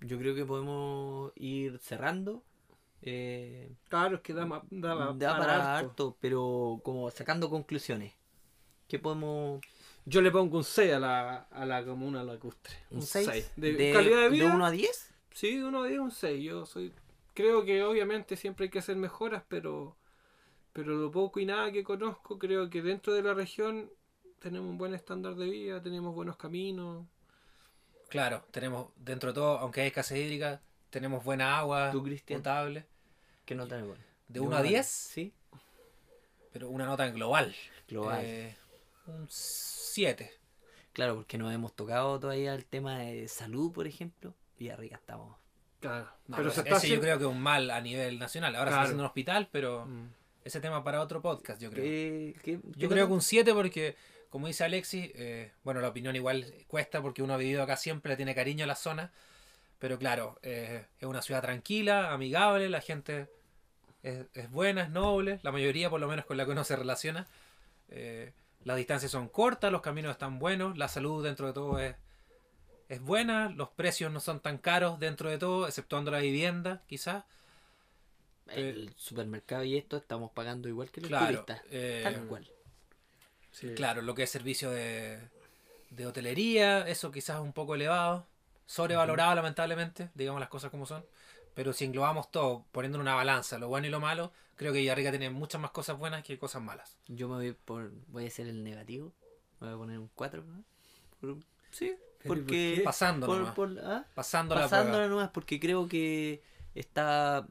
Yo 0.01 0.17
creo 0.17 0.35
que 0.35 0.45
podemos 0.45 1.31
ir 1.35 1.79
cerrando. 1.79 2.43
Eh, 3.01 3.71
Claro, 3.89 4.15
es 4.17 4.21
que 4.21 4.33
da, 4.33 4.45
da, 4.71 5.13
da 5.13 5.35
para 5.37 5.37
para 5.37 5.77
harto. 5.77 5.89
harto, 5.89 6.17
pero 6.21 6.81
como 6.83 7.09
sacando 7.11 7.49
conclusiones. 7.49 8.13
¿Qué 8.87 8.99
podemos...? 8.99 9.61
Yo 10.05 10.21
le 10.21 10.31
pongo 10.31 10.57
un 10.57 10.63
6 10.63 10.93
a 10.93 10.99
la, 10.99 11.35
a 11.51 11.65
la 11.65 11.85
comuna 11.85 12.23
lacustre. 12.23 12.75
¿Un 12.89 13.01
6? 13.01 13.25
seis. 13.25 13.51
De, 13.55 13.91
calidad 13.91 14.21
de 14.21 14.29
vida. 14.29 14.53
1 14.55 14.65
a 14.65 14.71
10? 14.71 15.15
Sí, 15.31 15.57
de 15.57 15.65
1 15.65 15.83
a 15.83 15.87
10 15.87 15.99
un 15.99 16.11
6. 16.11 16.43
Yo 16.43 16.65
soy. 16.65 16.93
Creo 17.33 17.63
que 17.65 17.83
obviamente 17.83 18.35
siempre 18.35 18.65
hay 18.65 18.69
que 18.69 18.79
hacer 18.79 18.95
mejoras, 18.95 19.43
pero. 19.47 19.95
Pero 20.73 20.95
lo 20.95 21.11
poco 21.11 21.39
y 21.39 21.45
nada 21.45 21.71
que 21.71 21.83
conozco, 21.83 22.39
creo 22.39 22.69
que 22.69 22.81
dentro 22.81 23.13
de 23.13 23.23
la 23.23 23.33
región 23.33 23.91
tenemos 24.39 24.69
un 24.69 24.77
buen 24.77 24.93
estándar 24.93 25.35
de 25.35 25.49
vida, 25.49 25.81
tenemos 25.81 26.13
buenos 26.15 26.37
caminos. 26.37 27.05
Claro, 28.09 28.43
tenemos 28.51 28.87
dentro 28.97 29.29
de 29.29 29.35
todo, 29.35 29.57
aunque 29.59 29.81
hay 29.81 29.87
escasez 29.87 30.17
hídrica, 30.19 30.61
tenemos 30.89 31.23
buena 31.23 31.57
agua 31.59 31.91
¿Tú, 31.91 32.03
potable. 32.27 32.85
¿Qué 33.45 33.55
nota 33.55 33.77
le 33.77 33.83
pones? 33.83 34.03
De 34.27 34.39
1 34.39 34.55
a 34.57 34.61
10, 34.61 34.87
Sí. 34.87 35.33
pero 36.51 36.69
una 36.69 36.85
nota 36.85 37.07
en 37.07 37.13
global. 37.13 37.55
Global. 37.87 38.19
Eh, 38.23 38.55
un 39.07 39.25
7. 39.29 40.31
Claro, 40.93 41.15
porque 41.15 41.37
no 41.37 41.51
hemos 41.51 41.75
tocado 41.75 42.19
todavía 42.19 42.53
el 42.55 42.65
tema 42.65 42.99
de 42.99 43.27
salud, 43.27 43.71
por 43.71 43.87
ejemplo. 43.87 44.33
Villarrica 44.57 44.95
estamos. 44.97 45.37
Claro. 45.79 46.05
No, 46.27 46.35
pero 46.37 46.51
pero 46.51 46.51
se 46.51 46.69
ese 46.87 46.89
yo 46.95 46.99
creo 46.99 47.17
que 47.17 47.23
es 47.23 47.29
un 47.29 47.39
mal 47.41 47.69
a 47.71 47.79
nivel 47.79 48.19
nacional. 48.19 48.55
Ahora 48.55 48.71
se 48.71 48.73
Claro. 48.73 48.81
está 48.81 48.83
haciendo 48.89 49.03
un 49.03 49.07
hospital, 49.07 49.49
pero 49.51 49.85
Mm. 49.85 50.09
ese 50.43 50.59
tema 50.59 50.83
para 50.83 51.01
otro 51.01 51.21
podcast, 51.21 51.61
yo 51.61 51.69
creo. 51.71 51.83
¿Qué, 51.83 52.35
qué- 52.43 52.59
qué 52.59 52.61
Yo 52.75 52.89
creo 52.89 53.07
que 53.07 53.13
un 53.13 53.21
7 53.21 53.53
porque, 53.53 53.95
como 54.29 54.47
dice 54.47 54.63
Alexis, 54.63 55.11
eh, 55.15 55.51
bueno, 55.63 55.81
la 55.81 55.89
opinión 55.89 56.15
igual 56.15 56.45
cuesta 56.67 57.01
porque 57.01 57.23
uno 57.23 57.33
ha 57.33 57.37
vivido 57.37 57.63
acá 57.63 57.77
siempre, 57.77 58.15
tiene 58.15 58.35
cariño 58.35 58.63
a 58.63 58.67
la 58.67 58.75
zona. 58.75 59.11
Pero 59.79 59.97
claro, 59.97 60.37
eh, 60.43 60.85
es 60.99 61.07
una 61.07 61.21
ciudad 61.21 61.41
tranquila, 61.41 62.11
amigable, 62.11 62.69
la 62.69 62.81
gente 62.81 63.27
es, 64.03 64.25
es 64.33 64.51
buena, 64.51 64.83
es 64.83 64.89
noble, 64.89 65.39
la 65.41 65.51
mayoría 65.51 65.89
por 65.89 65.99
lo 65.99 66.07
menos 66.07 66.25
con 66.25 66.37
la 66.37 66.45
que 66.45 66.51
uno 66.51 66.63
se 66.63 66.75
relaciona. 66.75 67.27
Eh, 67.89 68.33
las 68.65 68.75
distancias 68.77 69.11
son 69.11 69.29
cortas, 69.29 69.71
los 69.71 69.81
caminos 69.81 70.11
están 70.11 70.37
buenos, 70.37 70.77
la 70.77 70.89
salud 70.89 71.23
dentro 71.23 71.47
de 71.47 71.53
todo 71.53 71.79
es, 71.79 71.95
es 72.89 73.01
buena, 73.01 73.49
los 73.49 73.69
precios 73.69 74.11
no 74.11 74.19
son 74.19 74.41
tan 74.41 74.57
caros 74.57 74.99
dentro 74.99 75.29
de 75.29 75.37
todo, 75.37 75.65
exceptuando 75.65 76.11
la 76.11 76.19
vivienda, 76.19 76.83
quizás. 76.87 77.23
El 78.47 78.91
supermercado 78.97 79.63
y 79.63 79.77
esto 79.77 79.95
estamos 79.95 80.31
pagando 80.31 80.67
igual 80.67 80.89
que 80.91 81.01
los 81.01 81.07
Claro, 81.07 81.45
turistas. 81.45 81.61
Tal 82.03 82.25
cual. 82.25 82.49
Sí. 83.51 83.73
Claro, 83.75 84.01
lo 84.01 84.13
que 84.15 84.23
es 84.23 84.29
servicio 84.29 84.69
de, 84.71 85.19
de 85.89 86.05
hotelería, 86.05 86.87
eso 86.87 87.11
quizás 87.11 87.37
es 87.37 87.41
un 87.41 87.53
poco 87.53 87.75
elevado, 87.75 88.27
sobrevalorado 88.65 89.33
lamentablemente, 89.35 90.09
digamos 90.13 90.39
las 90.39 90.49
cosas 90.49 90.69
como 90.71 90.85
son. 90.85 91.03
Pero 91.55 91.73
si 91.73 91.83
englobamos 91.85 92.31
todo, 92.31 92.65
poniendo 92.71 92.97
en 92.97 93.01
una 93.01 93.15
balanza 93.15 93.57
lo 93.57 93.67
bueno 93.67 93.87
y 93.87 93.89
lo 93.89 93.99
malo, 93.99 94.31
creo 94.55 94.71
que 94.71 94.79
Villarrica 94.79 95.09
tiene 95.09 95.29
muchas 95.29 95.59
más 95.59 95.71
cosas 95.71 95.97
buenas 95.97 96.23
que 96.23 96.37
cosas 96.37 96.61
malas. 96.61 96.97
Yo 97.07 97.27
me 97.27 97.35
voy 97.35 97.53
por. 97.53 97.91
Voy 98.07 98.25
a 98.25 98.27
hacer 98.27 98.47
el 98.47 98.63
negativo. 98.63 99.13
Me 99.59 99.67
voy 99.67 99.75
a 99.75 99.77
poner 99.77 99.99
un 99.99 100.09
4. 100.15 100.43
¿no? 100.43 100.63
Por- 101.19 101.37
sí, 101.71 101.95
¿Pero 102.19 102.23
y 102.23 102.27
por 102.27 102.37
porque. 102.37 102.81
Pasando 102.85 103.25
por- 103.27 103.37
nomás. 103.39 103.55
por- 103.55 103.79
¿ah? 103.79 104.05
Pasándola 104.15 104.67
prueba. 104.69 105.07
nomás, 105.07 105.29
porque 105.31 105.59
creo 105.59 105.87
que 105.87 106.41
está. 106.75 107.45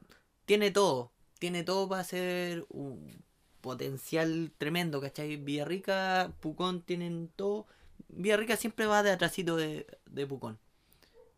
Tiene 0.45 0.71
todo. 0.71 1.11
Tiene 1.37 1.63
todo 1.63 1.87
para 1.87 2.03
ser 2.03 2.65
un 2.69 3.23
potencial 3.61 4.51
tremendo, 4.57 5.01
¿cachai? 5.01 5.37
Villarrica, 5.37 6.33
Pucón 6.39 6.81
tienen 6.81 7.29
todo. 7.35 7.65
Villarrica 8.07 8.55
siempre 8.55 8.85
va 8.85 9.03
de 9.03 9.11
atrasito 9.11 9.55
de, 9.55 9.85
de 10.05 10.27
Pucón. 10.27 10.57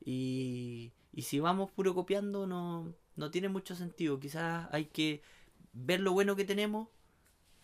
Y, 0.04 0.92
y 1.14 1.24
si 1.24 1.40
vamos 1.40 1.72
puro 1.72 1.94
copiando, 1.94 2.48
no, 2.48 2.94
no 3.16 3.32
tiene 3.32 3.50
mucho 3.50 3.76
sentido. 3.76 4.20
Quizás 4.20 4.68
hay 4.72 4.86
que 4.86 5.22
ver 5.74 6.00
lo 6.00 6.14
bueno 6.14 6.36
que 6.36 6.46
tenemos, 6.46 6.90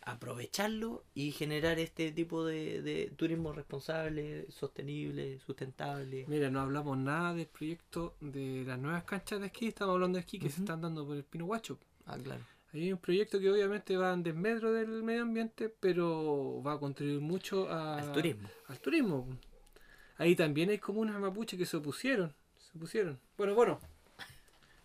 aprovecharlo 0.02 1.04
y 1.13 1.32
generar 1.32 1.80
este 1.80 2.12
tipo 2.12 2.46
de, 2.46 2.82
de 2.82 3.12
turismo 3.15 3.54
responsable, 3.54 4.50
sostenible, 4.50 5.39
sustentable. 5.39 6.26
Mira, 6.28 6.50
no 6.50 6.62
hablamos 6.62 6.98
nada 6.98 7.34
del 7.34 7.48
proyecto 7.48 8.15
de 8.22 8.63
las 8.65 8.80
nuevas 8.80 9.04
canchas 9.04 9.39
de 9.41 9.48
esquí, 9.48 9.67
estamos 9.67 9.93
hablando 9.96 10.17
de 10.17 10.22
esquí 10.22 10.39
que 10.39 10.50
se 10.50 10.62
están 10.62 10.82
dando 10.82 11.06
por 11.06 11.17
el 11.17 11.24
Pino 11.24 11.46
Guacho. 11.46 11.78
Ah, 12.06 12.17
claro. 12.17 12.43
Hay 12.74 12.92
un 12.92 13.00
proyecto 13.00 13.40
que 13.40 13.50
obviamente 13.50 13.96
va 13.98 14.14
en 14.14 14.24
desmedro 14.24 14.72
del 14.74 14.88
medio 15.04 15.24
ambiente, 15.24 15.70
pero 15.80 16.62
va 16.66 16.74
a 16.74 16.80
contribuir 16.80 17.22
mucho 17.22 17.70
a- 17.70 17.98
Al 18.00 18.12
turismo. 18.12 18.50
al 18.68 18.80
turismo. 18.80 19.28
Ahí 20.18 20.36
también 20.36 20.70
hay 20.70 20.78
comunas 20.78 21.20
mapuches 21.20 21.58
que 21.58 21.66
se 21.66 21.78
opusieron. 21.78 22.34
Se 22.58 22.78
opusieron. 22.78 23.20
Bueno, 23.38 23.56
bueno. 23.56 23.80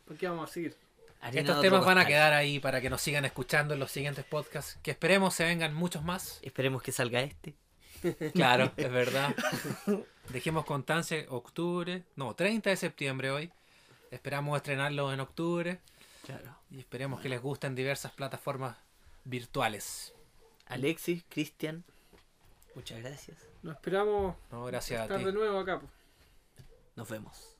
¿Por 0.07 0.16
qué 0.16 0.29
vamos 0.29 0.51
a 0.51 0.53
seguir? 0.53 0.77
Harina 1.21 1.40
Estos 1.42 1.61
temas 1.61 1.85
van 1.85 1.99
a 1.99 2.07
quedar 2.07 2.33
ahí 2.33 2.59
para 2.59 2.81
que 2.81 2.90
nos 2.90 3.01
sigan 3.01 3.25
escuchando 3.25 3.75
en 3.75 3.81
los 3.81 3.90
siguientes 3.92 4.25
podcasts, 4.25 4.79
que 4.83 4.90
esperemos 4.90 5.35
se 5.35 5.45
vengan 5.45 5.73
muchos 5.75 6.03
más. 6.05 6.38
Esperemos 6.42 6.83
que 6.83 6.92
salga 6.92 7.21
este. 7.21 7.55
Claro, 8.35 8.73
es 8.77 8.90
verdad. 8.90 9.35
Dejemos 10.31 10.64
constancia, 10.64 11.25
octubre, 11.29 12.03
no, 12.16 12.35
30 12.35 12.71
de 12.71 12.77
septiembre 12.77 13.31
hoy. 13.31 13.51
Esperamos 14.11 14.57
estrenarlo 14.57 15.12
en 15.12 15.21
octubre 15.21 15.81
Claro. 16.22 16.56
y 16.70 16.78
esperemos 16.78 17.20
que 17.20 17.28
les 17.28 17.40
gusten 17.42 17.74
diversas 17.74 18.12
plataformas 18.12 18.76
virtuales. 19.24 20.14
Alexis, 20.66 21.24
Cristian, 21.28 21.85
muchas 22.74 23.00
gracias. 23.00 23.37
Nos 23.62 23.74
esperamos 23.76 24.37
No, 24.50 24.64
gracias 24.64 25.00
a 25.00 25.02
estar 25.04 25.18
ti. 25.18 25.24
de 25.24 25.32
nuevo 25.32 25.58
acá. 25.58 25.80
Nos 26.96 27.08
vemos. 27.08 27.56